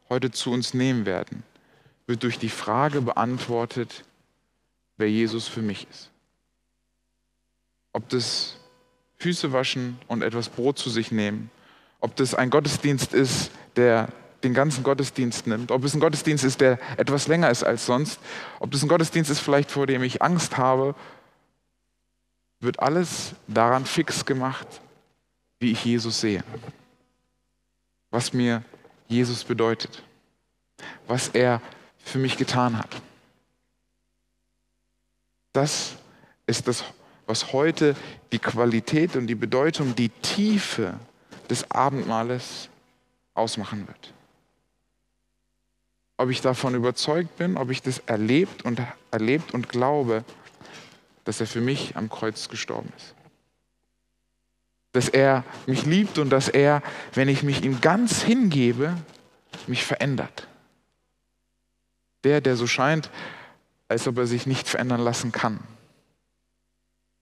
heute 0.09 0.31
zu 0.31 0.53
uns 0.53 0.75
nehmen 0.75 1.07
werden, 1.07 1.43
wird 2.07 2.23
durch 2.23 2.39
die 2.39 2.51
Frage 2.51 3.01
beantwortet, 3.01 4.05
wer 4.97 5.11
Jesus 5.11 5.49
für 5.49 5.63
mich 5.63 5.89
ist. 5.91 6.11
Ob 8.07 8.11
das 8.11 8.55
Füße 9.17 9.53
waschen 9.53 9.99
und 10.07 10.23
etwas 10.23 10.49
Brot 10.49 10.79
zu 10.79 10.91
sich 10.91 11.11
nehmen, 11.11 11.51
ob 11.99 12.15
das 12.15 12.37
ein 12.37 12.51
Gottesdienst 12.51 13.13
ist, 13.13 13.51
der 13.75 14.11
den 14.45 14.55
ganzen 14.55 14.85
Gottesdienst 14.85 15.49
nimmt, 15.49 15.73
ob 15.73 15.83
es 15.83 15.93
ein 15.93 15.99
Gottesdienst 15.99 16.45
ist, 16.45 16.61
der 16.61 16.79
etwas 16.99 17.27
länger 17.27 17.51
ist 17.51 17.65
als 17.65 17.85
sonst, 17.85 18.21
ob 18.61 18.71
das 18.71 18.85
ein 18.85 18.89
Gottesdienst 18.89 19.29
ist 19.29 19.41
vielleicht, 19.41 19.73
vor 19.73 19.89
dem 19.89 20.05
ich 20.05 20.23
Angst 20.23 20.57
habe, 20.57 20.95
wird 22.61 22.79
alles 22.79 23.33
daran 23.49 23.87
fix 23.87 24.25
gemacht, 24.25 24.69
wie 25.59 25.73
ich 25.73 25.85
Jesus 25.85 26.21
sehe, 26.21 26.45
was 28.13 28.33
mir 28.33 28.63
Jesus 29.09 29.43
bedeutet, 29.43 30.05
was 31.09 31.27
er 31.31 31.61
für 31.99 32.19
mich 32.19 32.37
getan 32.37 32.79
hat. 32.79 33.03
Das 35.53 35.97
ist 36.47 36.69
das, 36.69 36.85
was 37.27 37.53
heute 37.53 37.97
die 38.33 38.39
Qualität 38.39 39.17
und 39.17 39.27
die 39.27 39.35
Bedeutung, 39.35 39.95
die 39.95 40.09
Tiefe 40.09 40.95
des 41.51 41.71
Abendmahles 41.71 42.69
ausmachen 43.35 43.87
wird. 43.87 44.13
Ob 46.17 46.31
ich 46.31 46.41
davon 46.41 46.75
überzeugt 46.75 47.37
bin, 47.37 47.57
ob 47.57 47.71
ich 47.71 47.83
das 47.83 47.99
erlebt 48.07 48.65
und 48.65 48.81
erlebt 49.11 49.53
und 49.53 49.69
glaube, 49.69 50.25
dass 51.25 51.41
er 51.41 51.47
für 51.47 51.61
mich 51.61 51.97
am 51.97 52.09
Kreuz 52.09 52.49
gestorben 52.49 52.91
ist. 52.97 53.15
Dass 54.93 55.09
er 55.09 55.45
mich 55.67 55.85
liebt 55.85 56.19
und 56.19 56.31
dass 56.31 56.49
er, 56.49 56.83
wenn 57.13 57.29
ich 57.29 57.43
mich 57.43 57.65
ihm 57.65 57.81
ganz 57.81 58.23
hingebe, 58.23 58.97
mich 59.67 59.85
verändert. 59.85 60.49
Der, 62.25 62.41
der 62.41 62.57
so 62.57 62.67
scheint, 62.67 63.11
als 63.89 64.09
ob 64.09 64.17
er 64.19 64.27
sich 64.27 64.47
nicht 64.47 64.69
verändern 64.69 65.01
lassen 65.01 65.33
kann. 65.33 65.61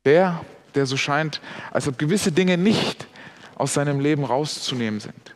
Der, 0.04 0.44
der 0.74 0.86
so 0.86 0.96
scheint, 0.96 1.40
als 1.70 1.88
ob 1.88 1.98
gewisse 1.98 2.32
Dinge 2.32 2.58
nicht 2.58 3.06
aus 3.54 3.74
seinem 3.74 4.00
Leben 4.00 4.24
rauszunehmen 4.24 5.00
sind. 5.00 5.34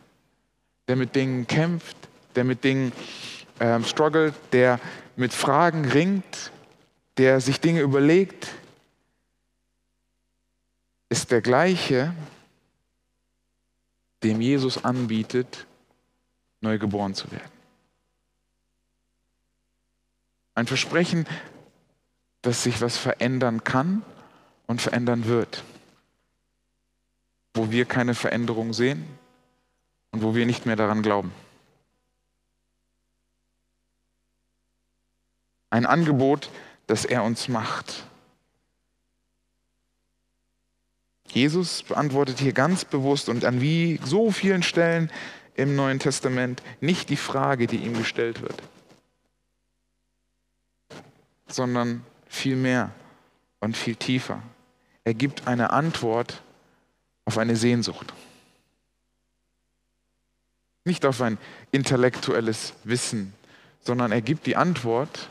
Der 0.87 0.95
mit 0.95 1.15
Dingen 1.15 1.47
kämpft, 1.47 1.97
der 2.35 2.43
mit 2.43 2.63
Dingen 2.63 2.91
ähm, 3.59 3.83
struggelt, 3.83 4.33
der 4.51 4.79
mit 5.15 5.33
Fragen 5.33 5.85
ringt, 5.85 6.51
der 7.17 7.41
sich 7.41 7.59
Dinge 7.59 7.81
überlegt, 7.81 8.47
ist 11.09 11.31
der 11.31 11.41
gleiche, 11.41 12.13
dem 14.23 14.41
Jesus 14.41 14.83
anbietet, 14.83 15.65
neu 16.61 16.77
geboren 16.77 17.15
zu 17.15 17.31
werden. 17.31 17.51
Ein 20.55 20.67
Versprechen, 20.67 21.25
dass 22.41 22.63
sich 22.63 22.81
was 22.81 22.97
verändern 22.97 23.63
kann 23.63 24.03
und 24.69 24.83
verändern 24.83 25.25
wird. 25.25 25.63
Wo 27.55 27.71
wir 27.71 27.85
keine 27.85 28.13
Veränderung 28.13 28.71
sehen 28.71 29.03
und 30.11 30.21
wo 30.21 30.35
wir 30.35 30.45
nicht 30.45 30.67
mehr 30.67 30.75
daran 30.75 31.01
glauben. 31.01 31.31
Ein 35.71 35.87
Angebot, 35.87 36.51
das 36.85 37.03
er 37.03 37.23
uns 37.23 37.47
macht. 37.47 38.05
Jesus 41.31 41.81
beantwortet 41.81 42.37
hier 42.37 42.53
ganz 42.53 42.85
bewusst 42.85 43.27
und 43.27 43.45
an 43.45 43.61
wie 43.61 43.99
so 44.05 44.29
vielen 44.29 44.61
Stellen 44.61 45.11
im 45.55 45.75
Neuen 45.75 45.97
Testament 45.97 46.61
nicht 46.79 47.09
die 47.09 47.17
Frage, 47.17 47.65
die 47.65 47.77
ihm 47.77 47.97
gestellt 47.97 48.43
wird, 48.43 48.61
sondern 51.47 52.05
viel 52.27 52.55
mehr 52.55 52.91
und 53.59 53.75
viel 53.75 53.95
tiefer. 53.95 54.43
Er 55.09 55.15
gibt 55.15 55.47
eine 55.47 55.71
Antwort 55.71 56.43
auf 57.25 57.39
eine 57.39 57.55
Sehnsucht. 57.55 58.13
Nicht 60.85 61.03
auf 61.03 61.19
ein 61.21 61.39
intellektuelles 61.71 62.73
Wissen, 62.83 63.33
sondern 63.79 64.11
er 64.11 64.21
gibt 64.21 64.45
die 64.45 64.55
Antwort 64.55 65.29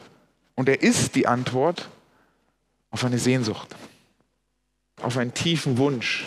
und 0.57 0.69
er 0.69 0.83
ist 0.83 1.15
die 1.15 1.29
Antwort 1.29 1.91
auf 2.91 3.05
eine 3.05 3.21
Sehnsucht 3.21 3.77
auf 5.01 5.17
einen 5.17 5.33
tiefen 5.33 5.79
Wunsch, 5.79 6.27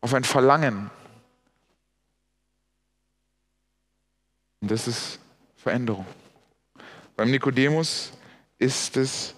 auf 0.00 0.12
ein 0.14 0.24
Verlangen. 0.24 0.90
Und 4.60 4.68
das 4.72 4.88
ist 4.88 5.20
Veränderung. 5.58 6.06
Beim 7.14 7.30
Nikodemus 7.30 8.10
ist 8.58 8.96
es 8.96 9.32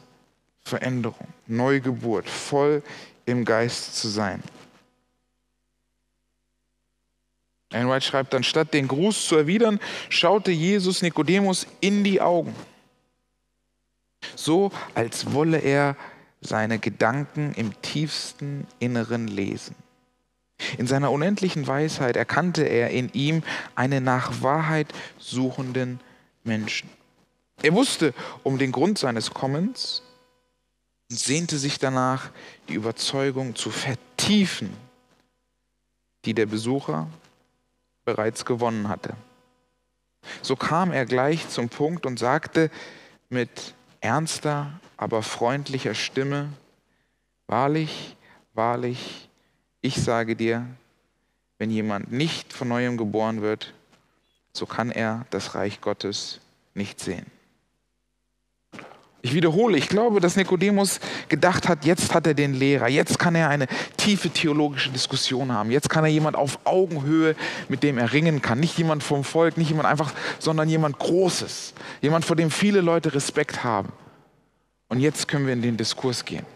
Veränderung, 0.64 1.28
Neugeburt, 1.46 2.30
voll 2.30 2.82
im 3.26 3.44
Geist 3.44 3.96
zu 3.96 4.08
sein. 4.08 4.42
Ein 7.72 7.88
White 7.88 8.06
schreibt 8.06 8.32
dann, 8.32 8.44
statt 8.44 8.72
den 8.72 8.88
Gruß 8.88 9.26
zu 9.26 9.36
erwidern, 9.36 9.80
schaute 10.08 10.52
Jesus 10.52 11.02
Nikodemus 11.02 11.66
in 11.80 12.04
die 12.04 12.20
Augen, 12.20 12.54
so 14.34 14.70
als 14.94 15.32
wolle 15.32 15.58
er 15.58 15.96
seine 16.40 16.78
Gedanken 16.78 17.52
im 17.54 17.80
tiefsten 17.82 18.66
Inneren 18.78 19.26
lesen. 19.26 19.74
In 20.78 20.86
seiner 20.86 21.10
unendlichen 21.10 21.66
Weisheit 21.66 22.16
erkannte 22.16 22.62
er 22.62 22.90
in 22.90 23.10
ihm 23.12 23.42
einen 23.74 24.04
nach 24.04 24.42
Wahrheit 24.42 24.88
suchenden 25.18 26.00
Menschen. 26.44 26.88
Er 27.62 27.74
wusste 27.74 28.14
um 28.42 28.58
den 28.58 28.72
Grund 28.72 28.98
seines 28.98 29.32
Kommens 29.32 30.02
und 31.10 31.18
sehnte 31.18 31.58
sich 31.58 31.78
danach, 31.78 32.30
die 32.68 32.74
Überzeugung 32.74 33.54
zu 33.54 33.70
vertiefen, 33.70 34.76
die 36.24 36.34
der 36.34 36.46
Besucher 36.46 37.08
bereits 38.04 38.44
gewonnen 38.44 38.88
hatte. 38.88 39.14
So 40.42 40.56
kam 40.56 40.92
er 40.92 41.06
gleich 41.06 41.48
zum 41.48 41.68
Punkt 41.68 42.06
und 42.06 42.18
sagte 42.18 42.70
mit 43.28 43.74
ernster, 44.00 44.80
aber 44.96 45.22
freundlicher 45.22 45.94
Stimme, 45.94 46.48
Wahrlich, 47.48 48.16
wahrlich, 48.54 49.28
ich 49.80 50.02
sage 50.02 50.34
dir, 50.34 50.66
wenn 51.58 51.70
jemand 51.70 52.10
nicht 52.10 52.52
von 52.52 52.68
neuem 52.68 52.96
geboren 52.96 53.40
wird, 53.40 53.72
so 54.52 54.66
kann 54.66 54.90
er 54.90 55.26
das 55.30 55.54
Reich 55.54 55.80
Gottes 55.80 56.40
nicht 56.74 56.98
sehen. 56.98 57.26
Ich 59.22 59.34
wiederhole, 59.34 59.76
ich 59.76 59.88
glaube, 59.88 60.20
dass 60.20 60.36
Nikodemus 60.36 61.00
gedacht 61.28 61.68
hat, 61.68 61.84
jetzt 61.84 62.14
hat 62.14 62.26
er 62.26 62.34
den 62.34 62.54
Lehrer, 62.54 62.88
jetzt 62.88 63.18
kann 63.18 63.34
er 63.34 63.48
eine 63.48 63.66
tiefe 63.96 64.30
theologische 64.30 64.90
Diskussion 64.90 65.52
haben, 65.52 65.70
jetzt 65.70 65.90
kann 65.90 66.04
er 66.04 66.10
jemand 66.10 66.36
auf 66.36 66.60
Augenhöhe, 66.64 67.34
mit 67.68 67.82
dem 67.82 67.98
er 67.98 68.12
ringen 68.12 68.40
kann. 68.40 68.60
Nicht 68.60 68.78
jemand 68.78 69.02
vom 69.02 69.24
Volk, 69.24 69.56
nicht 69.56 69.70
jemand 69.70 69.88
einfach, 69.88 70.12
sondern 70.38 70.68
jemand 70.68 70.98
Großes, 70.98 71.74
jemand, 72.02 72.24
vor 72.24 72.36
dem 72.36 72.50
viele 72.50 72.80
Leute 72.80 73.14
Respekt 73.14 73.64
haben. 73.64 73.92
Und 74.88 75.00
jetzt 75.00 75.26
können 75.26 75.46
wir 75.46 75.54
in 75.54 75.62
den 75.62 75.76
Diskurs 75.76 76.24
gehen. 76.24 76.46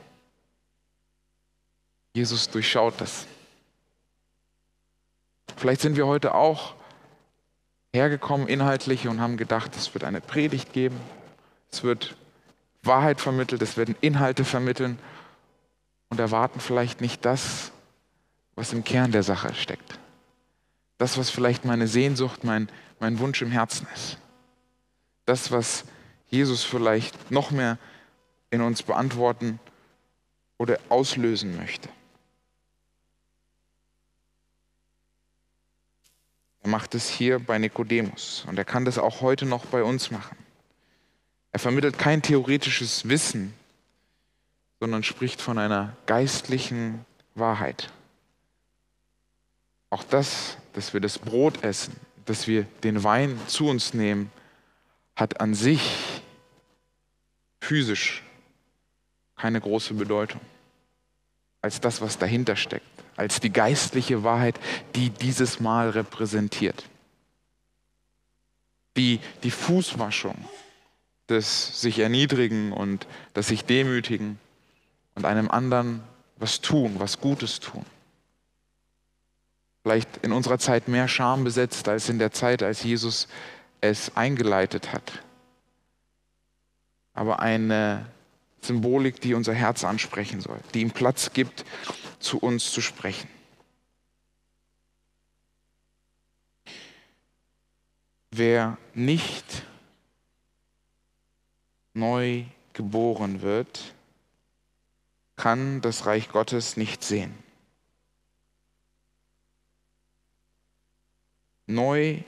Jesus 2.15 2.51
durchschaut 2.51 3.01
das. 3.01 3.27
Vielleicht 5.57 5.81
sind 5.81 5.97
wir 5.97 6.07
heute 6.07 6.35
auch 6.35 6.75
hergekommen 7.93 8.47
inhaltlich 8.47 9.09
und 9.09 9.21
haben 9.21 9.37
gedacht, 9.37 9.73
es 9.77 9.93
wird 9.95 10.05
eine 10.05 10.21
Predigt 10.21 10.73
geben, 10.73 10.97
es 11.73 11.83
wird 11.83 12.17
Wahrheit 12.83 13.21
vermittelt, 13.21 13.63
es 13.63 13.77
werden 13.77 13.95
Inhalte 14.01 14.45
vermitteln 14.45 14.99
und 16.09 16.19
erwarten 16.19 16.61
vielleicht 16.61 17.01
nicht 17.01 17.25
das, 17.25 17.73
was 18.55 18.73
im 18.73 18.85
Kern 18.85 19.13
der 19.13 19.23
Sache 19.23 19.55
steckt. 19.55 19.99
Das, 20.99 21.17
was 21.19 21.31
vielleicht 21.31 21.65
meine 21.65 21.89
Sehnsucht, 21.89 22.45
mein, 22.45 22.69
mein 22.99 23.19
Wunsch 23.19 23.41
im 23.43 23.51
Herzen 23.51 23.87
ist. 23.95 24.19
Das, 25.25 25.51
was 25.51 25.85
Jesus 26.29 26.65
vielleicht 26.65 27.31
noch 27.31 27.51
mehr 27.51 27.79
in 28.51 28.61
uns 28.61 28.83
beantworten 28.83 29.59
oder 30.59 30.79
auslösen 30.89 31.57
möchte. 31.57 31.89
Er 36.63 36.69
macht 36.69 36.95
es 36.95 37.09
hier 37.09 37.39
bei 37.39 37.59
Nikodemus 37.59 38.45
und 38.47 38.59
er 38.59 38.65
kann 38.65 38.85
das 38.85 38.99
auch 38.99 39.23
heute 39.23 39.47
noch 39.47 39.65
bei 39.67 39.83
uns 39.83 40.11
machen. 40.11 40.37
Er 41.53 41.59
vermittelt 41.59 41.99
kein 41.99 42.23
theoretisches 42.23 43.09
Wissen, 43.09 43.55
sondern 44.79 45.03
spricht 45.03 45.41
von 45.41 45.59
einer 45.59 45.97
geistlichen 46.07 47.05
Wahrheit. 47.35 47.91
Auch 49.91 50.05
das, 50.05 50.57
dass 50.73 50.95
wir 50.95 51.01
das 51.01 51.19
Brot 51.19 51.65
essen, 51.65 51.95
dass 52.25 52.47
wir 52.47 52.63
den 52.85 53.03
Wein 53.03 53.39
zu 53.49 53.69
uns 53.69 53.93
nehmen, 53.93 54.31
hat 55.17 55.41
an 55.41 55.55
sich 55.55 55.97
physisch 57.61 58.23
keine 59.37 59.61
große 59.61 59.95
Bedeutung 59.95 60.41
als 61.63 61.81
das, 61.81 62.01
was 62.01 62.19
dahinter 62.19 62.57
steckt, 62.57 62.87
als 63.17 63.41
die 63.41 63.53
geistliche 63.53 64.23
Wahrheit, 64.23 64.59
die 64.95 65.11
dieses 65.11 65.61
Mal 65.61 65.91
repräsentiert. 65.91 66.85
Die, 68.97 69.21
die 69.43 69.51
Fußwaschung, 69.51 70.37
das 71.31 71.81
sich 71.81 71.99
erniedrigen 71.99 72.73
und 72.73 73.07
das 73.35 73.49
sich 73.49 73.65
demütigen 73.65 74.39
und 75.15 75.25
einem 75.25 75.51
anderen 75.51 76.03
was 76.37 76.61
tun, 76.61 76.97
was 76.99 77.21
Gutes 77.21 77.61
tun. 77.61 77.85
Vielleicht 79.83 80.19
in 80.19 80.33
unserer 80.33 80.59
Zeit 80.59 80.89
mehr 80.89 81.09
Scham 81.09 81.45
besetzt 81.45 81.89
als 81.89 82.09
in 82.09 82.19
der 82.19 82.33
Zeit, 82.33 82.63
als 82.63 82.83
Jesus 82.83 83.29
es 83.81 84.17
eingeleitet 84.17 84.93
hat. 84.93 85.23
Aber 87.15 87.41
eine 87.41 88.07
Symbolik, 88.61 89.21
die 89.21 89.35
unser 89.35 89.55
Herz 89.55 89.85
ansprechen 89.85 90.41
soll, 90.41 90.59
die 90.75 90.83
ihm 90.83 90.91
Platz 90.91 91.33
gibt, 91.33 91.65
zu 92.19 92.39
uns 92.39 92.73
zu 92.73 92.81
sprechen. 92.81 93.29
Wer 98.31 98.77
nicht 98.95 99.65
neu 101.95 102.45
geboren 102.73 103.43
wird, 103.43 103.95
kann 105.37 105.81
das 105.81 106.07
Reich 106.07 106.29
Gottes 106.29 106.77
nicht 106.77 107.03
sehen. 107.03 107.35
Neu 111.67 112.19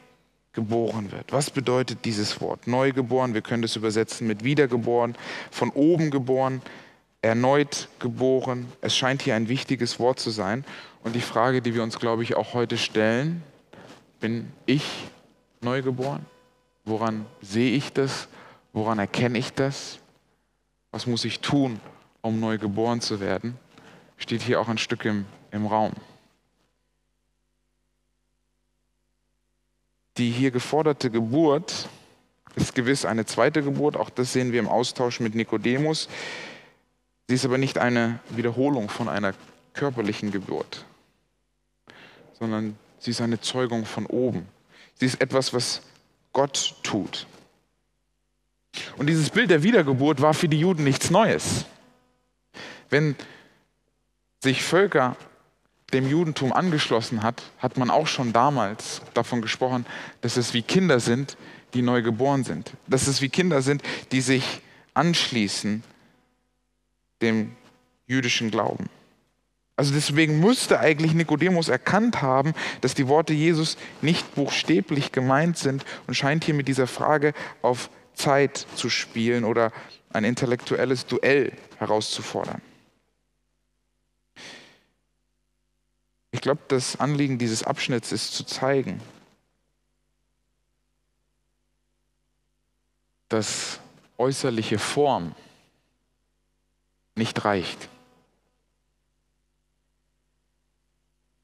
geboren 0.53 1.11
wird. 1.13 1.33
Was 1.33 1.51
bedeutet 1.51 2.05
dieses 2.05 2.41
Wort? 2.41 2.67
Neu 2.67 2.93
geboren, 2.93 3.35
wir 3.35 3.43
können 3.43 3.63
das 3.63 3.77
übersetzen 3.77 4.27
mit 4.27 4.45
wiedergeboren, 4.45 5.17
von 5.51 5.71
oben 5.71 6.11
geboren, 6.11 6.63
erneut 7.23 7.89
geboren. 7.99 8.71
Es 8.81 8.97
scheint 8.97 9.23
hier 9.23 9.35
ein 9.35 9.49
wichtiges 9.49 9.99
Wort 9.99 10.21
zu 10.21 10.31
sein. 10.31 10.65
Und 11.05 11.15
die 11.15 11.21
Frage, 11.21 11.63
die 11.63 11.75
wir 11.75 11.83
uns, 11.83 11.99
glaube 11.99 12.23
ich, 12.23 12.37
auch 12.37 12.55
heute 12.55 12.77
stellen, 12.77 13.43
bin 14.21 14.53
ich 14.67 14.85
neu 15.61 15.83
geboren? 15.83 16.25
Woran 16.85 17.27
sehe 17.41 17.75
ich 17.77 17.93
das? 17.93 18.29
Woran 18.73 18.99
erkenne 18.99 19.39
ich 19.39 19.53
das? 19.53 19.99
Was 20.91 21.07
muss 21.07 21.25
ich 21.25 21.41
tun, 21.41 21.81
um 22.21 22.41
neu 22.41 22.59
geboren 22.59 23.01
zu 23.01 23.21
werden? 23.21 23.59
Steht 24.17 24.43
hier 24.43 24.61
auch 24.61 24.69
ein 24.69 24.79
Stück 24.79 25.05
im, 25.05 25.27
im 25.51 25.67
Raum. 25.67 25.93
Die 30.19 30.31
hier 30.31 30.51
geforderte 30.51 31.11
Geburt 31.11 31.89
ist 32.55 32.75
gewiss 32.75 33.05
eine 33.05 33.25
zweite 33.25 33.63
Geburt, 33.63 33.97
auch 33.97 34.11
das 34.11 34.33
sehen 34.33 34.53
wir 34.53 34.61
im 34.61 34.69
Austausch 34.69 35.21
mit 35.21 35.35
Nikodemus. 35.35 36.09
Sie 37.29 37.35
ist 37.35 37.47
aber 37.47 37.57
nicht 37.57 37.79
eine 37.79 38.21
Wiederholung 38.29 38.91
von 38.91 39.09
einer 39.09 39.35
körperlichen 39.73 40.31
Geburt, 40.31 40.85
sondern 42.39 42.77
sie 42.99 43.13
ist 43.13 43.23
eine 43.23 43.41
Zeugung 43.41 43.87
von 43.87 44.05
oben. 44.05 44.47
Sie 44.97 45.07
ist 45.07 45.21
etwas, 45.21 45.55
was 45.55 45.81
Gott 46.35 46.75
tut. 46.83 47.27
Und 48.97 49.07
dieses 49.07 49.31
Bild 49.31 49.51
der 49.51 49.63
Wiedergeburt 49.63 50.21
war 50.21 50.35
für 50.35 50.49
die 50.49 50.61
Juden 50.61 50.85
nichts 50.85 51.11
Neues. 51.11 51.67
Wenn 52.91 53.17
sich 54.41 54.63
Völker 54.63 55.17
dem 55.93 56.09
Judentum 56.09 56.53
angeschlossen 56.53 57.23
hat, 57.23 57.43
hat 57.59 57.77
man 57.77 57.91
auch 57.91 58.07
schon 58.07 58.33
damals 58.33 59.03
davon 59.15 59.43
gesprochen, 59.43 59.87
dass 60.21 60.37
es 60.37 60.55
wie 60.55 60.63
Kinder 60.63 61.01
sind, 61.01 61.37
die 61.75 61.83
neu 61.83 62.03
geboren 62.03 62.45
sind. 62.45 62.73
Dass 62.87 63.07
es 63.07 63.21
wie 63.21 63.29
Kinder 63.29 63.63
sind, 63.63 63.83
die 64.11 64.21
sich 64.21 64.61
anschließen 64.95 65.83
dem 67.21 67.53
jüdischen 68.07 68.51
Glauben. 68.51 68.89
Also 69.77 69.95
deswegen 69.95 70.39
musste 70.39 70.81
eigentlich 70.81 71.15
Nikodemus 71.15 71.69
erkannt 71.69 72.21
haben, 72.21 72.53
dass 72.83 72.95
die 72.95 73.09
Worte 73.09 73.33
Jesus 73.33 73.79
nicht 74.03 74.35
buchstäblich 74.35 75.13
gemeint 75.13 75.57
sind 75.57 75.85
und 76.07 76.15
scheint 76.15 76.45
hier 76.45 76.55
mit 76.55 76.69
dieser 76.69 76.87
Frage 76.87 77.33
auf 77.63 77.89
Zeit 78.15 78.67
zu 78.77 78.91
spielen 78.91 79.45
oder 79.45 79.73
ein 80.11 80.25
intellektuelles 80.25 81.07
Duell 81.07 81.53
herauszufordern. 81.79 82.61
Ich 86.31 86.41
glaube, 86.41 86.63
das 86.69 86.99
Anliegen 86.99 87.39
dieses 87.39 87.63
Abschnitts 87.63 88.11
ist 88.11 88.35
zu 88.35 88.45
zeigen, 88.45 89.01
dass 93.29 93.81
äußerliche 94.19 94.79
Form 94.79 95.35
nicht 97.15 97.45
reicht. 97.45 97.89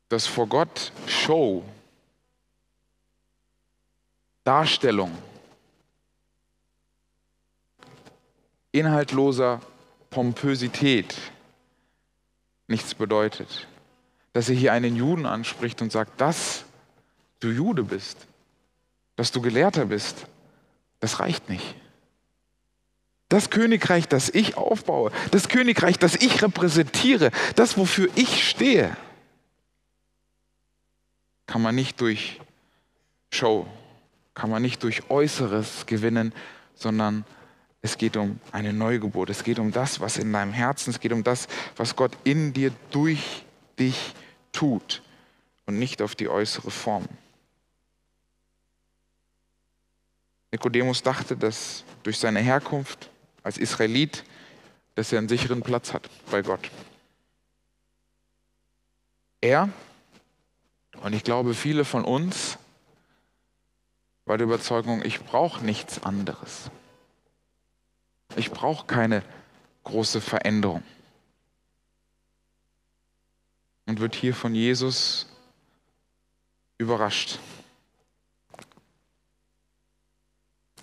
Dass 0.08 0.26
vor 0.26 0.46
Gott 0.46 0.92
Show, 1.06 1.64
Darstellung, 4.44 5.16
inhaltloser 8.78 9.60
Pompösität 10.10 11.14
nichts 12.66 12.94
bedeutet 12.94 13.68
dass 14.38 14.48
er 14.48 14.54
hier 14.54 14.72
einen 14.72 14.94
Juden 14.94 15.26
anspricht 15.26 15.82
und 15.82 15.90
sagt, 15.90 16.20
dass 16.20 16.64
du 17.40 17.50
Jude 17.50 17.82
bist, 17.82 18.18
dass 19.16 19.32
du 19.32 19.40
Gelehrter 19.40 19.86
bist, 19.86 20.26
das 21.00 21.18
reicht 21.18 21.48
nicht. 21.48 21.74
Das 23.28 23.50
Königreich, 23.50 24.06
das 24.06 24.30
ich 24.30 24.56
aufbaue, 24.56 25.10
das 25.32 25.48
Königreich, 25.48 25.98
das 25.98 26.14
ich 26.14 26.40
repräsentiere, 26.40 27.32
das, 27.56 27.76
wofür 27.76 28.08
ich 28.14 28.48
stehe, 28.48 28.96
kann 31.46 31.60
man 31.60 31.74
nicht 31.74 32.00
durch 32.00 32.40
Show, 33.32 33.66
kann 34.34 34.50
man 34.50 34.62
nicht 34.62 34.84
durch 34.84 35.10
Äußeres 35.10 35.86
gewinnen, 35.86 36.32
sondern 36.76 37.24
es 37.80 37.96
geht 37.96 38.16
um 38.16 38.40
eine 38.52 38.72
Neugeburt. 38.72 39.30
Es 39.30 39.44
geht 39.44 39.58
um 39.58 39.70
das, 39.70 40.00
was 40.00 40.16
in 40.16 40.32
deinem 40.32 40.52
Herzen, 40.52 40.90
es 40.90 41.00
geht 41.00 41.12
um 41.12 41.22
das, 41.22 41.46
was 41.76 41.94
Gott 41.94 42.16
in 42.24 42.52
dir 42.52 42.72
durch 42.90 43.44
dich 43.78 44.14
tut 44.52 45.02
und 45.66 45.78
nicht 45.78 46.02
auf 46.02 46.14
die 46.16 46.28
äußere 46.28 46.70
Form. 46.70 47.06
Nikodemus 50.50 51.02
dachte, 51.02 51.36
dass 51.36 51.84
durch 52.02 52.18
seine 52.18 52.40
Herkunft 52.40 53.10
als 53.42 53.58
Israelit, 53.58 54.24
dass 54.94 55.12
er 55.12 55.18
einen 55.18 55.28
sicheren 55.28 55.62
Platz 55.62 55.92
hat 55.92 56.08
bei 56.30 56.42
Gott. 56.42 56.70
Er 59.40 59.68
und 61.02 61.12
ich 61.12 61.22
glaube 61.22 61.54
viele 61.54 61.84
von 61.84 62.04
uns 62.04 62.58
war 64.24 64.36
die 64.36 64.44
Überzeugung, 64.44 65.04
ich 65.04 65.20
brauche 65.20 65.64
nichts 65.64 66.02
anderes. 66.02 66.70
Ich 68.38 68.52
brauche 68.52 68.86
keine 68.86 69.24
große 69.82 70.20
Veränderung 70.20 70.84
und 73.86 73.98
wird 73.98 74.14
hier 74.14 74.32
von 74.32 74.54
Jesus 74.54 75.26
überrascht. 76.78 77.40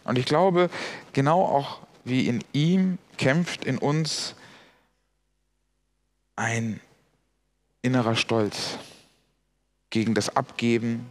Und 0.03 0.17
ich 0.17 0.25
glaube, 0.25 0.69
genau 1.13 1.45
auch 1.45 1.79
wie 2.03 2.27
in 2.27 2.43
ihm 2.51 2.97
kämpft 3.17 3.63
in 3.63 3.77
uns 3.77 4.35
ein 6.35 6.81
innerer 7.81 8.17
Stolz 8.17 8.77
gegen 9.91 10.13
das 10.13 10.35
Abgeben, 10.35 11.09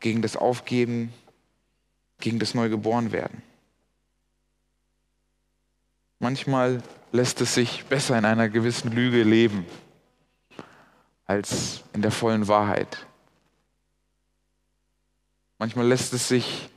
gegen 0.00 0.22
das 0.22 0.36
Aufgeben, 0.36 1.12
gegen 2.18 2.40
das 2.40 2.54
Neugeborenwerden. 2.54 3.42
Manchmal 6.18 6.82
lässt 7.12 7.40
es 7.40 7.54
sich 7.54 7.84
besser 7.84 8.18
in 8.18 8.24
einer 8.24 8.48
gewissen 8.48 8.92
Lüge 8.92 9.22
leben 9.22 9.66
als 11.26 11.82
in 11.92 12.02
der 12.02 12.12
vollen 12.12 12.48
Wahrheit. 12.48 13.06
Manchmal 15.58 15.86
lässt 15.86 16.12
es 16.12 16.28
sich 16.28 16.70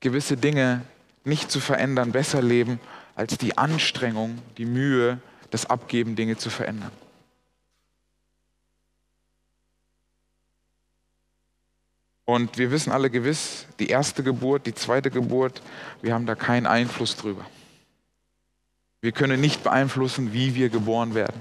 gewisse 0.00 0.36
Dinge 0.36 0.82
nicht 1.24 1.50
zu 1.50 1.60
verändern, 1.60 2.12
besser 2.12 2.42
leben, 2.42 2.80
als 3.14 3.38
die 3.38 3.56
Anstrengung, 3.56 4.38
die 4.58 4.64
Mühe, 4.64 5.20
das 5.50 5.66
Abgeben, 5.66 6.16
Dinge 6.16 6.36
zu 6.36 6.50
verändern. 6.50 6.90
Und 12.24 12.56
wir 12.56 12.70
wissen 12.70 12.92
alle 12.92 13.10
gewiss, 13.10 13.66
die 13.78 13.88
erste 13.88 14.22
Geburt, 14.22 14.66
die 14.66 14.74
zweite 14.74 15.10
Geburt, 15.10 15.62
wir 16.00 16.14
haben 16.14 16.26
da 16.26 16.34
keinen 16.34 16.66
Einfluss 16.66 17.16
drüber. 17.16 17.44
Wir 19.02 19.12
können 19.12 19.40
nicht 19.40 19.62
beeinflussen, 19.64 20.32
wie 20.32 20.54
wir 20.54 20.70
geboren 20.70 21.14
werden. 21.14 21.40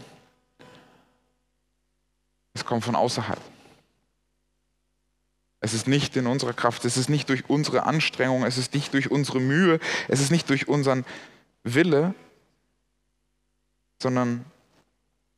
Es 2.53 2.65
kommt 2.65 2.83
von 2.83 2.95
außerhalb. 2.95 3.39
Es 5.61 5.73
ist 5.73 5.87
nicht 5.87 6.17
in 6.17 6.25
unserer 6.25 6.53
Kraft, 6.53 6.83
es 6.85 6.97
ist 6.97 7.07
nicht 7.07 7.29
durch 7.29 7.47
unsere 7.47 7.83
Anstrengung, 7.83 8.43
es 8.43 8.57
ist 8.57 8.73
nicht 8.73 8.93
durch 8.95 9.11
unsere 9.11 9.39
Mühe, 9.39 9.79
es 10.07 10.19
ist 10.19 10.31
nicht 10.31 10.49
durch 10.49 10.67
unseren 10.67 11.05
Wille, 11.63 12.15
sondern 14.01 14.43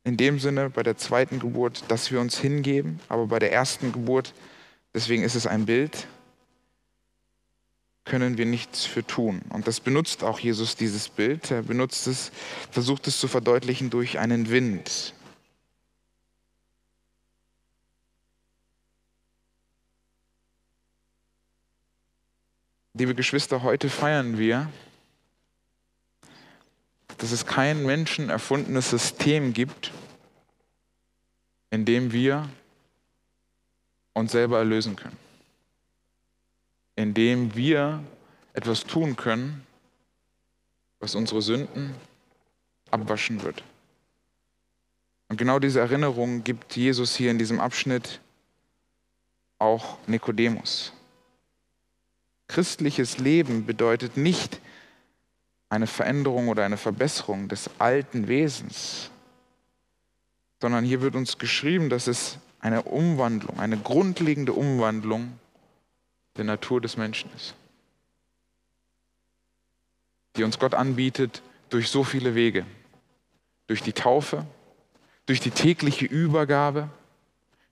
in 0.02 0.16
dem 0.16 0.40
Sinne 0.40 0.70
bei 0.70 0.82
der 0.82 0.96
zweiten 0.96 1.40
Geburt, 1.40 1.84
dass 1.88 2.10
wir 2.10 2.20
uns 2.20 2.38
hingeben, 2.38 3.00
aber 3.10 3.26
bei 3.26 3.38
der 3.38 3.52
ersten 3.52 3.92
Geburt, 3.92 4.32
deswegen 4.94 5.22
ist 5.22 5.34
es 5.34 5.46
ein 5.46 5.66
Bild, 5.66 6.06
können 8.04 8.36
wir 8.36 8.46
nichts 8.46 8.84
für 8.84 9.06
tun. 9.06 9.42
Und 9.48 9.66
das 9.66 9.80
benutzt 9.80 10.22
auch 10.24 10.38
Jesus, 10.38 10.76
dieses 10.76 11.08
Bild. 11.08 11.50
Er 11.50 11.62
benutzt 11.62 12.06
es, 12.06 12.32
versucht 12.70 13.06
es 13.06 13.18
zu 13.18 13.28
verdeutlichen 13.28 13.90
durch 13.90 14.18
einen 14.18 14.50
Wind. 14.50 15.14
Liebe 22.92 23.14
Geschwister, 23.14 23.62
heute 23.62 23.88
feiern 23.90 24.38
wir, 24.38 24.70
dass 27.18 27.32
es 27.32 27.46
kein 27.46 27.84
menschenerfundenes 27.84 28.90
System 28.90 29.52
gibt, 29.52 29.92
in 31.70 31.84
dem 31.84 32.12
wir 32.12 32.48
uns 34.12 34.30
selber 34.30 34.58
erlösen 34.58 34.94
können 34.94 35.23
indem 36.96 37.54
wir 37.54 38.02
etwas 38.52 38.84
tun 38.84 39.16
können, 39.16 39.66
was 41.00 41.14
unsere 41.14 41.42
Sünden 41.42 41.94
abwaschen 42.90 43.42
wird. 43.42 43.62
Und 45.28 45.36
genau 45.36 45.58
diese 45.58 45.80
Erinnerung 45.80 46.44
gibt 46.44 46.76
Jesus 46.76 47.16
hier 47.16 47.30
in 47.30 47.38
diesem 47.38 47.60
Abschnitt 47.60 48.20
auch 49.58 49.98
Nikodemus. 50.06 50.92
Christliches 52.48 53.18
Leben 53.18 53.66
bedeutet 53.66 54.16
nicht 54.16 54.60
eine 55.70 55.86
Veränderung 55.86 56.48
oder 56.48 56.64
eine 56.64 56.76
Verbesserung 56.76 57.48
des 57.48 57.68
alten 57.78 58.28
Wesens, 58.28 59.10
sondern 60.60 60.84
hier 60.84 61.00
wird 61.00 61.16
uns 61.16 61.38
geschrieben, 61.38 61.90
dass 61.90 62.06
es 62.06 62.38
eine 62.60 62.82
Umwandlung, 62.82 63.58
eine 63.58 63.76
grundlegende 63.76 64.52
Umwandlung 64.52 65.38
der 66.36 66.44
Natur 66.44 66.80
des 66.80 66.96
Menschen 66.96 67.30
ist, 67.36 67.54
die 70.36 70.44
uns 70.44 70.58
Gott 70.58 70.74
anbietet 70.74 71.42
durch 71.70 71.88
so 71.88 72.04
viele 72.04 72.34
Wege, 72.34 72.66
durch 73.66 73.82
die 73.82 73.92
Taufe, 73.92 74.46
durch 75.26 75.40
die 75.40 75.50
tägliche 75.50 76.06
Übergabe, 76.06 76.88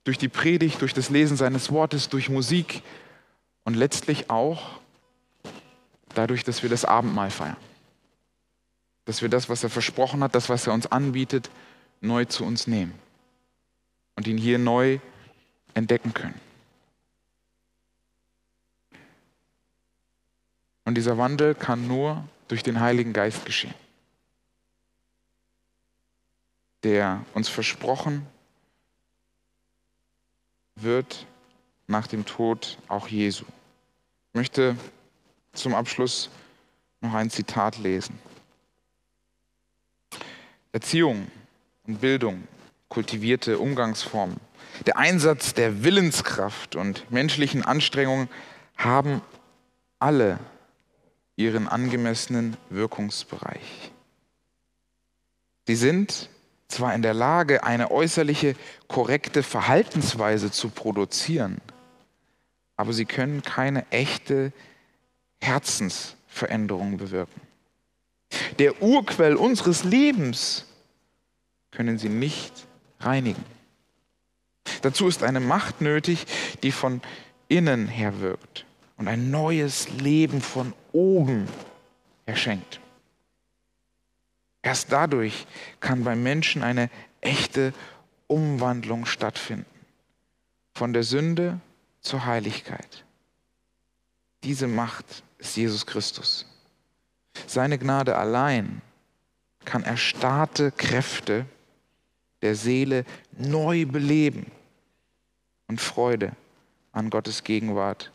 durch 0.04 0.18
die 0.18 0.28
Predigt, 0.28 0.80
durch 0.80 0.94
das 0.94 1.10
Lesen 1.10 1.36
seines 1.36 1.70
Wortes, 1.70 2.08
durch 2.08 2.28
Musik 2.28 2.82
und 3.64 3.74
letztlich 3.74 4.30
auch 4.30 4.80
dadurch, 6.14 6.44
dass 6.44 6.62
wir 6.62 6.70
das 6.70 6.84
Abendmahl 6.84 7.30
feiern. 7.30 7.56
Dass 9.04 9.22
wir 9.22 9.28
das, 9.28 9.48
was 9.48 9.62
er 9.64 9.70
versprochen 9.70 10.22
hat, 10.22 10.34
das, 10.34 10.48
was 10.48 10.66
er 10.66 10.72
uns 10.72 10.90
anbietet, 10.90 11.50
neu 12.00 12.24
zu 12.24 12.44
uns 12.44 12.66
nehmen 12.66 12.94
und 14.16 14.26
ihn 14.26 14.38
hier 14.38 14.58
neu 14.58 14.98
entdecken 15.74 16.14
können. 16.14 16.38
Und 20.84 20.96
dieser 20.96 21.18
Wandel 21.18 21.54
kann 21.54 21.86
nur 21.86 22.24
durch 22.48 22.62
den 22.62 22.80
Heiligen 22.80 23.12
Geist 23.12 23.46
geschehen, 23.46 23.74
der 26.82 27.24
uns 27.34 27.48
versprochen 27.48 28.26
wird 30.76 31.26
nach 31.86 32.06
dem 32.06 32.24
Tod 32.24 32.78
auch 32.88 33.08
Jesu. 33.08 33.44
Ich 34.30 34.34
möchte 34.34 34.76
zum 35.52 35.74
Abschluss 35.74 36.30
noch 37.00 37.14
ein 37.14 37.30
Zitat 37.30 37.78
lesen. 37.78 38.18
Erziehung 40.72 41.30
und 41.86 42.00
Bildung, 42.00 42.48
kultivierte 42.88 43.58
Umgangsformen, 43.58 44.38
der 44.86 44.96
Einsatz 44.96 45.54
der 45.54 45.84
Willenskraft 45.84 46.76
und 46.76 47.10
menschlichen 47.10 47.62
Anstrengungen 47.64 48.28
haben 48.76 49.20
alle 49.98 50.38
ihren 51.42 51.68
angemessenen 51.68 52.56
Wirkungsbereich. 52.70 53.90
Sie 55.66 55.74
sind 55.74 56.28
zwar 56.68 56.94
in 56.94 57.02
der 57.02 57.14
Lage, 57.14 57.64
eine 57.64 57.90
äußerliche 57.90 58.54
korrekte 58.88 59.42
Verhaltensweise 59.42 60.50
zu 60.50 60.70
produzieren, 60.70 61.60
aber 62.76 62.92
sie 62.92 63.04
können 63.04 63.42
keine 63.42 63.88
echte 63.90 64.52
Herzensveränderung 65.40 66.96
bewirken. 66.96 67.40
Der 68.58 68.80
Urquell 68.80 69.36
unseres 69.36 69.84
Lebens 69.84 70.64
können 71.70 71.98
sie 71.98 72.08
nicht 72.08 72.66
reinigen. 73.00 73.44
Dazu 74.80 75.06
ist 75.08 75.22
eine 75.22 75.40
Macht 75.40 75.80
nötig, 75.80 76.26
die 76.62 76.72
von 76.72 77.02
innen 77.48 77.88
her 77.88 78.20
wirkt 78.20 78.64
und 79.02 79.08
ein 79.08 79.32
neues 79.32 79.90
Leben 79.98 80.40
von 80.40 80.72
oben 80.92 81.48
erschenkt. 82.24 82.78
Erst 84.62 84.92
dadurch 84.92 85.44
kann 85.80 86.04
beim 86.04 86.22
Menschen 86.22 86.62
eine 86.62 86.88
echte 87.20 87.74
Umwandlung 88.28 89.04
stattfinden. 89.04 89.66
Von 90.72 90.92
der 90.92 91.02
Sünde 91.02 91.58
zur 92.00 92.26
Heiligkeit. 92.26 93.04
Diese 94.44 94.68
Macht 94.68 95.24
ist 95.38 95.56
Jesus 95.56 95.84
Christus. 95.84 96.46
Seine 97.48 97.78
Gnade 97.78 98.16
allein 98.16 98.82
kann 99.64 99.82
erstarrte 99.82 100.70
Kräfte 100.70 101.44
der 102.40 102.54
Seele 102.54 103.04
neu 103.36 103.84
beleben 103.84 104.52
und 105.66 105.80
Freude 105.80 106.36
an 106.92 107.10
Gottes 107.10 107.42
Gegenwart 107.42 108.12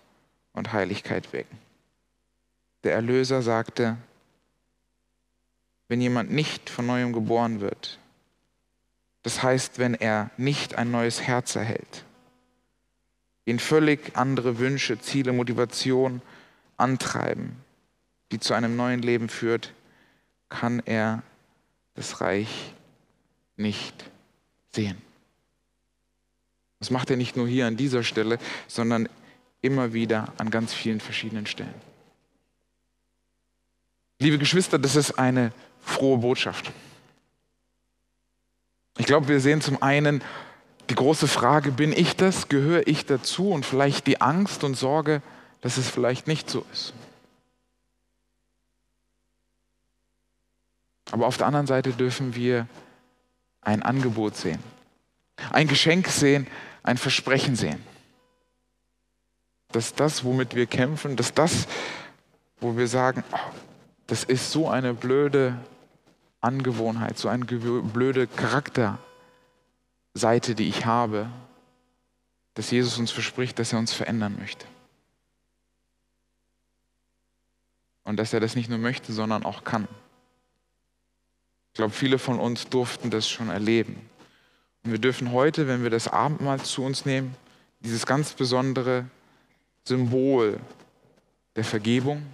und 0.58 0.74
Heiligkeit 0.74 1.32
wecken. 1.34 1.58
Der 2.84 2.94
Erlöser 2.94 3.42
sagte, 3.42 3.98
wenn 5.88 6.02
jemand 6.02 6.32
nicht 6.32 6.70
von 6.70 6.86
neuem 6.86 7.14
geboren 7.14 7.62
wird, 7.62 8.00
das 9.22 9.44
heißt, 9.44 9.78
wenn 9.78 9.94
er 9.94 10.32
nicht 10.38 10.76
ein 10.76 10.92
neues 10.92 11.22
Herz 11.22 11.56
erhält, 11.56 12.06
ihn 13.46 13.60
völlig 13.60 14.18
andere 14.18 14.58
Wünsche, 14.58 15.00
Ziele, 15.00 15.32
Motivation 15.32 16.22
antreiben, 16.76 17.56
die 18.32 18.40
zu 18.40 18.54
einem 18.54 18.76
neuen 18.76 19.02
Leben 19.02 19.30
führt, 19.30 19.74
kann 20.50 20.82
er 20.86 21.24
das 21.94 22.20
Reich 22.20 22.74
nicht 23.56 24.10
sehen. 24.74 24.98
Das 26.80 26.90
macht 26.90 27.10
er 27.10 27.18
nicht 27.18 27.36
nur 27.38 27.48
hier 27.48 27.68
an 27.68 27.78
dieser 27.78 28.04
Stelle, 28.04 28.38
sondern 28.68 29.08
immer 29.68 29.92
wieder 29.92 30.34
an 30.38 30.50
ganz 30.50 30.74
vielen 30.74 31.02
verschiedenen 31.02 31.46
Stellen. 31.46 31.74
Liebe 34.20 34.40
Geschwister, 34.40 34.80
das 34.80 34.96
ist 34.96 35.20
eine 35.20 35.52
frohe 35.82 36.20
Botschaft. 36.20 36.72
Ich 38.98 39.06
glaube, 39.06 39.28
wir 39.28 39.42
sehen 39.42 39.62
zum 39.62 39.84
einen 39.84 40.24
die 40.90 40.96
große 40.96 41.28
Frage, 41.28 41.72
bin 41.72 41.92
ich 41.92 42.16
das, 42.16 42.48
gehöre 42.48 42.88
ich 42.88 43.06
dazu 43.06 43.52
und 43.52 43.66
vielleicht 43.66 44.08
die 44.08 44.22
Angst 44.22 44.64
und 44.64 44.76
Sorge, 44.76 45.22
dass 45.60 45.78
es 45.78 45.90
vielleicht 45.90 46.28
nicht 46.28 46.50
so 46.50 46.66
ist. 46.72 46.94
Aber 51.12 51.28
auf 51.28 51.38
der 51.38 51.48
anderen 51.48 51.68
Seite 51.68 51.92
dürfen 51.92 52.36
wir 52.36 52.68
ein 53.62 53.84
Angebot 53.84 54.38
sehen, 54.38 54.64
ein 55.52 55.68
Geschenk 55.68 56.08
sehen, 56.08 56.48
ein 56.84 56.98
Versprechen 56.98 57.58
sehen 57.58 57.84
dass 59.72 59.94
das, 59.94 60.24
womit 60.24 60.56
wir 60.56 60.66
kämpfen, 60.66 61.16
dass 61.16 61.34
das, 61.34 61.68
wo 62.60 62.78
wir 62.78 62.88
sagen, 62.88 63.24
oh, 63.32 63.38
das 64.08 64.24
ist 64.24 64.52
so 64.52 64.70
eine 64.70 64.94
blöde 64.94 65.58
Angewohnheit, 66.40 67.18
so 67.18 67.28
eine 67.28 67.46
blöde 67.46 68.28
Charakterseite, 68.28 70.56
die 70.56 70.70
ich 70.70 70.86
habe, 70.86 71.30
dass 72.54 72.72
Jesus 72.72 72.98
uns 72.98 73.12
verspricht, 73.12 73.60
dass 73.60 73.74
er 73.74 73.80
uns 73.80 73.94
verändern 73.94 74.38
möchte. 74.40 74.66
Und 78.04 78.18
dass 78.18 78.34
er 78.34 78.40
das 78.40 78.56
nicht 78.56 78.70
nur 78.70 78.80
möchte, 78.80 79.12
sondern 79.12 79.44
auch 79.44 79.64
kann. 79.64 79.88
glaube, 81.74 81.94
viele 81.94 82.18
von 82.18 82.40
uns 82.40 82.70
durften 82.70 83.12
das 83.12 83.30
schon 83.30 83.50
erleben. 83.50 84.10
Und 84.84 84.92
wir 84.92 85.00
dürfen 85.00 85.34
heute, 85.34 85.68
wenn 85.68 85.84
wir 85.84 85.90
das 85.90 86.08
Abendmahl 86.08 86.62
zu 86.62 86.84
uns 86.84 87.06
nehmen, 87.06 87.36
dieses 87.82 88.06
ganz 88.06 88.34
besondere 88.34 89.06
Symbol 89.88 90.60
der 91.56 91.64
Vergebung, 91.64 92.26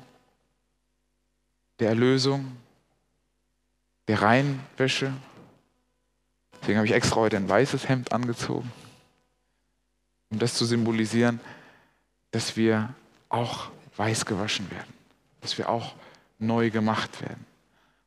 der 1.80 1.90
Erlösung, 1.90 2.58
der 4.08 4.22
Reinwäsche. 4.22 5.14
Deswegen 6.60 6.78
habe 6.78 6.88
ich 6.88 6.94
extra 6.94 7.18
heute 7.18 7.38
ein 7.38 7.48
weißes 7.48 7.88
Hemd 7.88 8.12
angezogen, 8.12 8.72
um 10.30 10.40
das 10.40 10.56
zu 10.56 10.66
symbolisieren, 10.66 11.40
dass 12.32 12.58
wir 12.58 12.94
auch 13.30 13.70
weiß 13.98 14.26
gewaschen 14.26 14.70
werden, 14.72 14.94
dass 15.42 15.58
wir 15.58 15.70
auch 15.70 15.94
neu 16.40 16.72
gemacht 16.72 17.22
werden. 17.22 17.46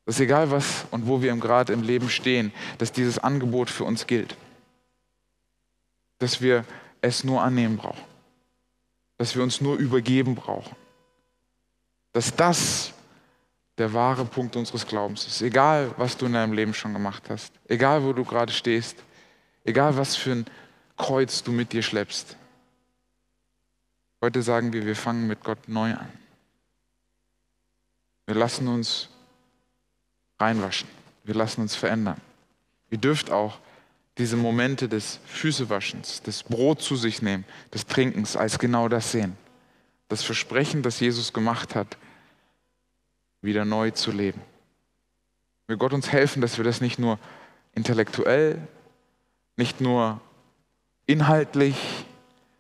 Das 0.05 0.17
ist 0.17 0.21
egal, 0.21 0.51
was 0.51 0.87
und 0.91 1.07
wo 1.07 1.23
wir 1.23 1.35
gerade 1.37 1.73
im 1.73 1.83
Leben 1.83 2.11
stehen, 2.11 2.53
dass 2.79 2.91
dieses 2.91 3.19
Angebot 3.19 3.71
für 3.71 3.85
uns 3.85 4.07
gilt. 4.07 4.37
Dass 6.19 6.41
wir 6.41 6.65
es 7.01 7.23
nur 7.23 7.43
annehmen 7.43 7.77
brauchen. 7.77 8.16
Dass 9.19 9.35
wir 9.35 9.43
uns 9.43 9.61
nur 9.61 9.77
übergeben 9.77 10.35
brauchen. 10.35 10.77
Dass 12.13 12.35
das 12.35 12.93
der 13.79 13.93
wahre 13.93 14.25
Punkt 14.25 14.57
unseres 14.57 14.87
Glaubens 14.87 15.27
ist. 15.27 15.43
Egal, 15.43 15.93
was 15.97 16.17
du 16.17 16.27
in 16.27 16.33
deinem 16.33 16.53
Leben 16.53 16.75
schon 16.75 16.93
gemacht 16.93 17.25
hast. 17.29 17.53
Egal, 17.69 18.05
wo 18.05 18.13
du 18.13 18.25
gerade 18.25 18.53
stehst. 18.53 18.97
Egal, 19.65 19.97
was 19.97 20.17
für 20.17 20.33
ein 20.33 20.47
Kreuz 20.97 21.43
du 21.43 21.53
mit 21.53 21.73
dir 21.73 21.83
schleppst. 21.83 22.37
Heute 24.23 24.43
sagen 24.43 24.73
wir, 24.73 24.87
wir 24.87 24.97
fangen 24.97 25.27
mit 25.27 25.45
Gott 25.45 25.69
neu 25.69 25.93
an. 25.93 26.11
Wir 28.25 28.35
lassen 28.35 28.67
uns 28.67 29.09
reinwaschen. 30.39 30.89
Wir 31.25 31.35
lassen 31.35 31.61
uns 31.61 31.75
verändern. 31.75 32.21
Ihr 32.91 32.99
dürft 32.99 33.31
auch 33.31 33.59
diese 34.19 34.37
Momente 34.37 34.89
des 34.89 35.21
Füßewaschens, 35.27 36.23
des 36.23 36.43
Brot 36.43 36.81
zu 36.81 36.97
sich 36.97 37.21
nehmen, 37.23 37.45
des 37.75 37.87
Trinkens 37.87 38.37
als 38.37 38.59
genau 38.59 38.89
das 38.89 39.13
sehen. 39.13 39.37
Das 40.09 40.23
Versprechen, 40.23 40.83
das 40.83 41.01
Jesus 41.01 41.33
gemacht 41.33 41.75
hat, 41.75 41.97
wieder 43.43 43.65
neu 43.65 43.91
zu 43.91 44.13
leben. 44.13 44.41
Will 45.67 45.77
Gott 45.77 45.93
uns 45.93 46.11
helfen, 46.11 46.41
dass 46.41 46.57
wir 46.57 46.65
das 46.65 46.81
nicht 46.81 46.99
nur 46.99 47.19
intellektuell, 47.75 48.67
nicht 49.57 49.81
nur 49.81 50.21
inhaltlich, 51.07 51.77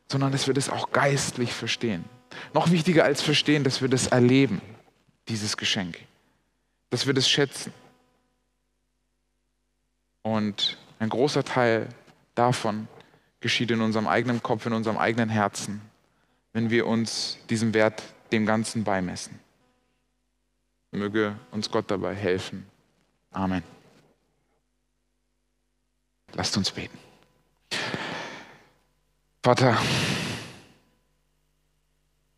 sondern 0.08 0.32
dass 0.32 0.46
wir 0.46 0.54
das 0.54 0.68
auch 0.68 0.92
geistlich 0.92 1.52
verstehen. 1.52 2.04
Noch 2.52 2.70
wichtiger 2.70 3.04
als 3.04 3.22
verstehen, 3.22 3.64
dass 3.64 3.80
wir 3.80 3.88
das 3.88 4.08
erleben, 4.08 4.60
dieses 5.28 5.56
Geschenk. 5.56 5.98
Dass 6.90 7.06
wir 7.06 7.14
das 7.14 7.28
schätzen. 7.28 7.72
Und 10.22 10.76
ein 10.98 11.08
großer 11.08 11.44
Teil 11.44 11.88
davon 12.34 12.88
geschieht 13.40 13.70
in 13.70 13.80
unserem 13.80 14.06
eigenen 14.06 14.42
Kopf, 14.42 14.66
in 14.66 14.72
unserem 14.72 14.96
eigenen 14.96 15.28
Herzen, 15.28 15.80
wenn 16.52 16.70
wir 16.70 16.86
uns 16.86 17.38
diesem 17.50 17.74
Wert 17.74 18.02
dem 18.32 18.46
Ganzen 18.46 18.84
beimessen. 18.84 19.38
Möge 20.90 21.36
uns 21.50 21.70
Gott 21.70 21.90
dabei 21.90 22.14
helfen. 22.14 22.66
Amen. 23.30 23.62
Lasst 26.32 26.56
uns 26.56 26.70
beten. 26.70 26.98
Vater, 29.42 29.78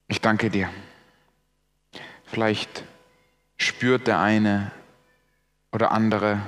ich 0.08 0.20
danke 0.20 0.50
dir. 0.50 0.68
Vielleicht 2.24 2.84
spürt 3.56 4.06
der 4.06 4.20
eine 4.20 4.72
oder 5.72 5.92
andere, 5.92 6.40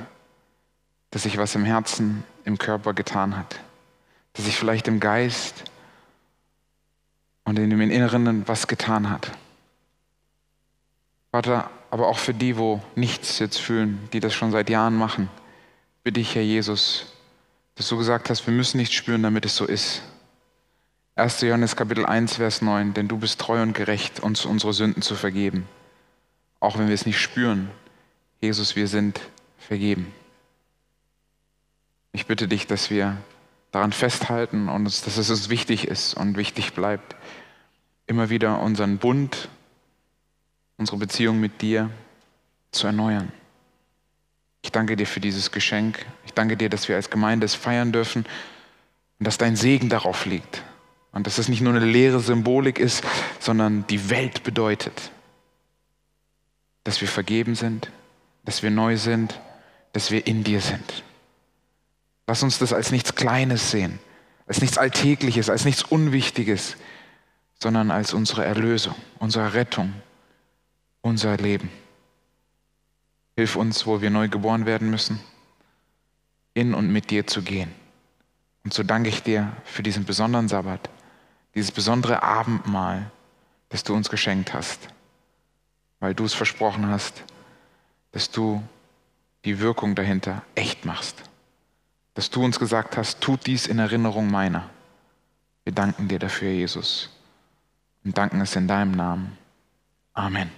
dass 1.10 1.24
sich 1.24 1.36
was 1.38 1.54
im 1.54 1.64
Herzen, 1.64 2.24
im 2.44 2.58
Körper 2.58 2.94
getan 2.94 3.36
hat. 3.36 3.60
Dass 4.34 4.44
sich 4.44 4.56
vielleicht 4.56 4.88
im 4.88 5.00
Geist 5.00 5.64
und 7.44 7.58
in 7.58 7.70
dem 7.70 7.80
Inneren 7.80 8.46
was 8.46 8.68
getan 8.68 9.10
hat. 9.10 9.32
Vater, 11.32 11.70
aber 11.90 12.08
auch 12.08 12.18
für 12.18 12.34
die, 12.34 12.56
wo 12.56 12.82
nichts 12.94 13.38
jetzt 13.38 13.58
fühlen, 13.58 14.08
die 14.12 14.20
das 14.20 14.34
schon 14.34 14.52
seit 14.52 14.70
Jahren 14.70 14.96
machen, 14.96 15.28
bitte 16.02 16.20
ich, 16.20 16.34
Herr 16.34 16.42
Jesus, 16.42 17.06
dass 17.74 17.88
du 17.88 17.96
gesagt 17.96 18.30
hast, 18.30 18.46
wir 18.46 18.54
müssen 18.54 18.78
nicht 18.78 18.92
spüren, 18.92 19.22
damit 19.22 19.44
es 19.44 19.56
so 19.56 19.64
ist. 19.64 20.02
1. 21.16 21.40
Johannes 21.42 21.76
Kapitel 21.76 22.06
1, 22.06 22.36
Vers 22.36 22.62
9, 22.62 22.94
denn 22.94 23.08
du 23.08 23.18
bist 23.18 23.40
treu 23.40 23.60
und 23.62 23.74
gerecht, 23.74 24.20
uns 24.20 24.44
unsere 24.44 24.72
Sünden 24.72 25.02
zu 25.02 25.14
vergeben. 25.14 25.68
Auch 26.60 26.78
wenn 26.78 26.86
wir 26.86 26.94
es 26.94 27.06
nicht 27.06 27.20
spüren, 27.20 27.70
Jesus, 28.40 28.76
wir 28.76 28.86
sind 28.86 29.20
vergeben. 29.58 30.12
Ich 32.12 32.26
bitte 32.26 32.48
dich, 32.48 32.66
dass 32.66 32.90
wir 32.90 33.16
daran 33.70 33.92
festhalten 33.92 34.68
und 34.68 34.84
dass 34.84 35.16
es 35.16 35.30
uns 35.30 35.48
wichtig 35.48 35.86
ist 35.86 36.14
und 36.14 36.36
wichtig 36.36 36.72
bleibt, 36.72 37.16
immer 38.06 38.30
wieder 38.30 38.60
unseren 38.60 38.98
Bund, 38.98 39.48
unsere 40.76 40.98
Beziehung 40.98 41.38
mit 41.38 41.62
dir 41.62 41.90
zu 42.72 42.86
erneuern. 42.86 43.32
Ich 44.62 44.72
danke 44.72 44.96
dir 44.96 45.06
für 45.06 45.20
dieses 45.20 45.52
Geschenk. 45.52 46.04
Ich 46.26 46.34
danke 46.34 46.56
dir, 46.56 46.68
dass 46.68 46.88
wir 46.88 46.96
als 46.96 47.10
Gemeinde 47.10 47.44
es 47.44 47.54
feiern 47.54 47.92
dürfen 47.92 48.26
und 49.18 49.26
dass 49.26 49.38
dein 49.38 49.56
Segen 49.56 49.88
darauf 49.88 50.26
liegt. 50.26 50.62
Und 51.12 51.26
dass 51.26 51.38
es 51.38 51.48
nicht 51.48 51.60
nur 51.60 51.74
eine 51.74 51.84
leere 51.84 52.20
Symbolik 52.20 52.78
ist, 52.78 53.04
sondern 53.40 53.86
die 53.88 54.10
Welt 54.10 54.42
bedeutet. 54.42 55.10
Dass 56.84 57.00
wir 57.00 57.08
vergeben 57.08 57.54
sind, 57.54 57.90
dass 58.44 58.62
wir 58.62 58.70
neu 58.70 58.96
sind, 58.96 59.40
dass 59.92 60.10
wir 60.10 60.26
in 60.26 60.44
dir 60.44 60.60
sind. 60.60 61.02
Lass 62.26 62.42
uns 62.42 62.58
das 62.58 62.72
als 62.72 62.90
nichts 62.90 63.14
Kleines 63.14 63.70
sehen, 63.70 63.98
als 64.46 64.60
nichts 64.60 64.78
Alltägliches, 64.78 65.50
als 65.50 65.64
nichts 65.64 65.82
Unwichtiges, 65.82 66.76
sondern 67.58 67.90
als 67.90 68.14
unsere 68.14 68.44
Erlösung, 68.44 68.94
unsere 69.18 69.54
Rettung, 69.54 69.92
unser 71.00 71.36
Leben. 71.36 71.70
Hilf 73.36 73.56
uns, 73.56 73.86
wo 73.86 74.00
wir 74.00 74.10
neu 74.10 74.28
geboren 74.28 74.66
werden 74.66 74.90
müssen, 74.90 75.20
in 76.54 76.74
und 76.74 76.90
mit 76.90 77.10
dir 77.10 77.26
zu 77.26 77.42
gehen. 77.42 77.72
Und 78.64 78.74
so 78.74 78.82
danke 78.82 79.08
ich 79.08 79.22
dir 79.22 79.52
für 79.64 79.82
diesen 79.82 80.04
besonderen 80.04 80.48
Sabbat 80.48 80.90
dieses 81.54 81.72
besondere 81.72 82.22
Abendmahl, 82.22 83.10
das 83.68 83.84
du 83.84 83.94
uns 83.94 84.08
geschenkt 84.08 84.54
hast, 84.54 84.88
weil 85.98 86.14
du 86.14 86.24
es 86.24 86.34
versprochen 86.34 86.86
hast, 86.88 87.24
dass 88.12 88.30
du 88.30 88.62
die 89.44 89.60
Wirkung 89.60 89.94
dahinter 89.94 90.42
echt 90.54 90.84
machst, 90.84 91.22
dass 92.14 92.30
du 92.30 92.44
uns 92.44 92.58
gesagt 92.58 92.96
hast, 92.96 93.20
tut 93.20 93.46
dies 93.46 93.66
in 93.66 93.78
Erinnerung 93.78 94.30
meiner. 94.30 94.68
Wir 95.64 95.72
danken 95.72 96.08
dir 96.08 96.18
dafür, 96.18 96.50
Jesus, 96.50 97.10
und 98.04 98.16
danken 98.16 98.40
es 98.40 98.56
in 98.56 98.66
deinem 98.66 98.92
Namen. 98.92 99.36
Amen. 100.14 100.50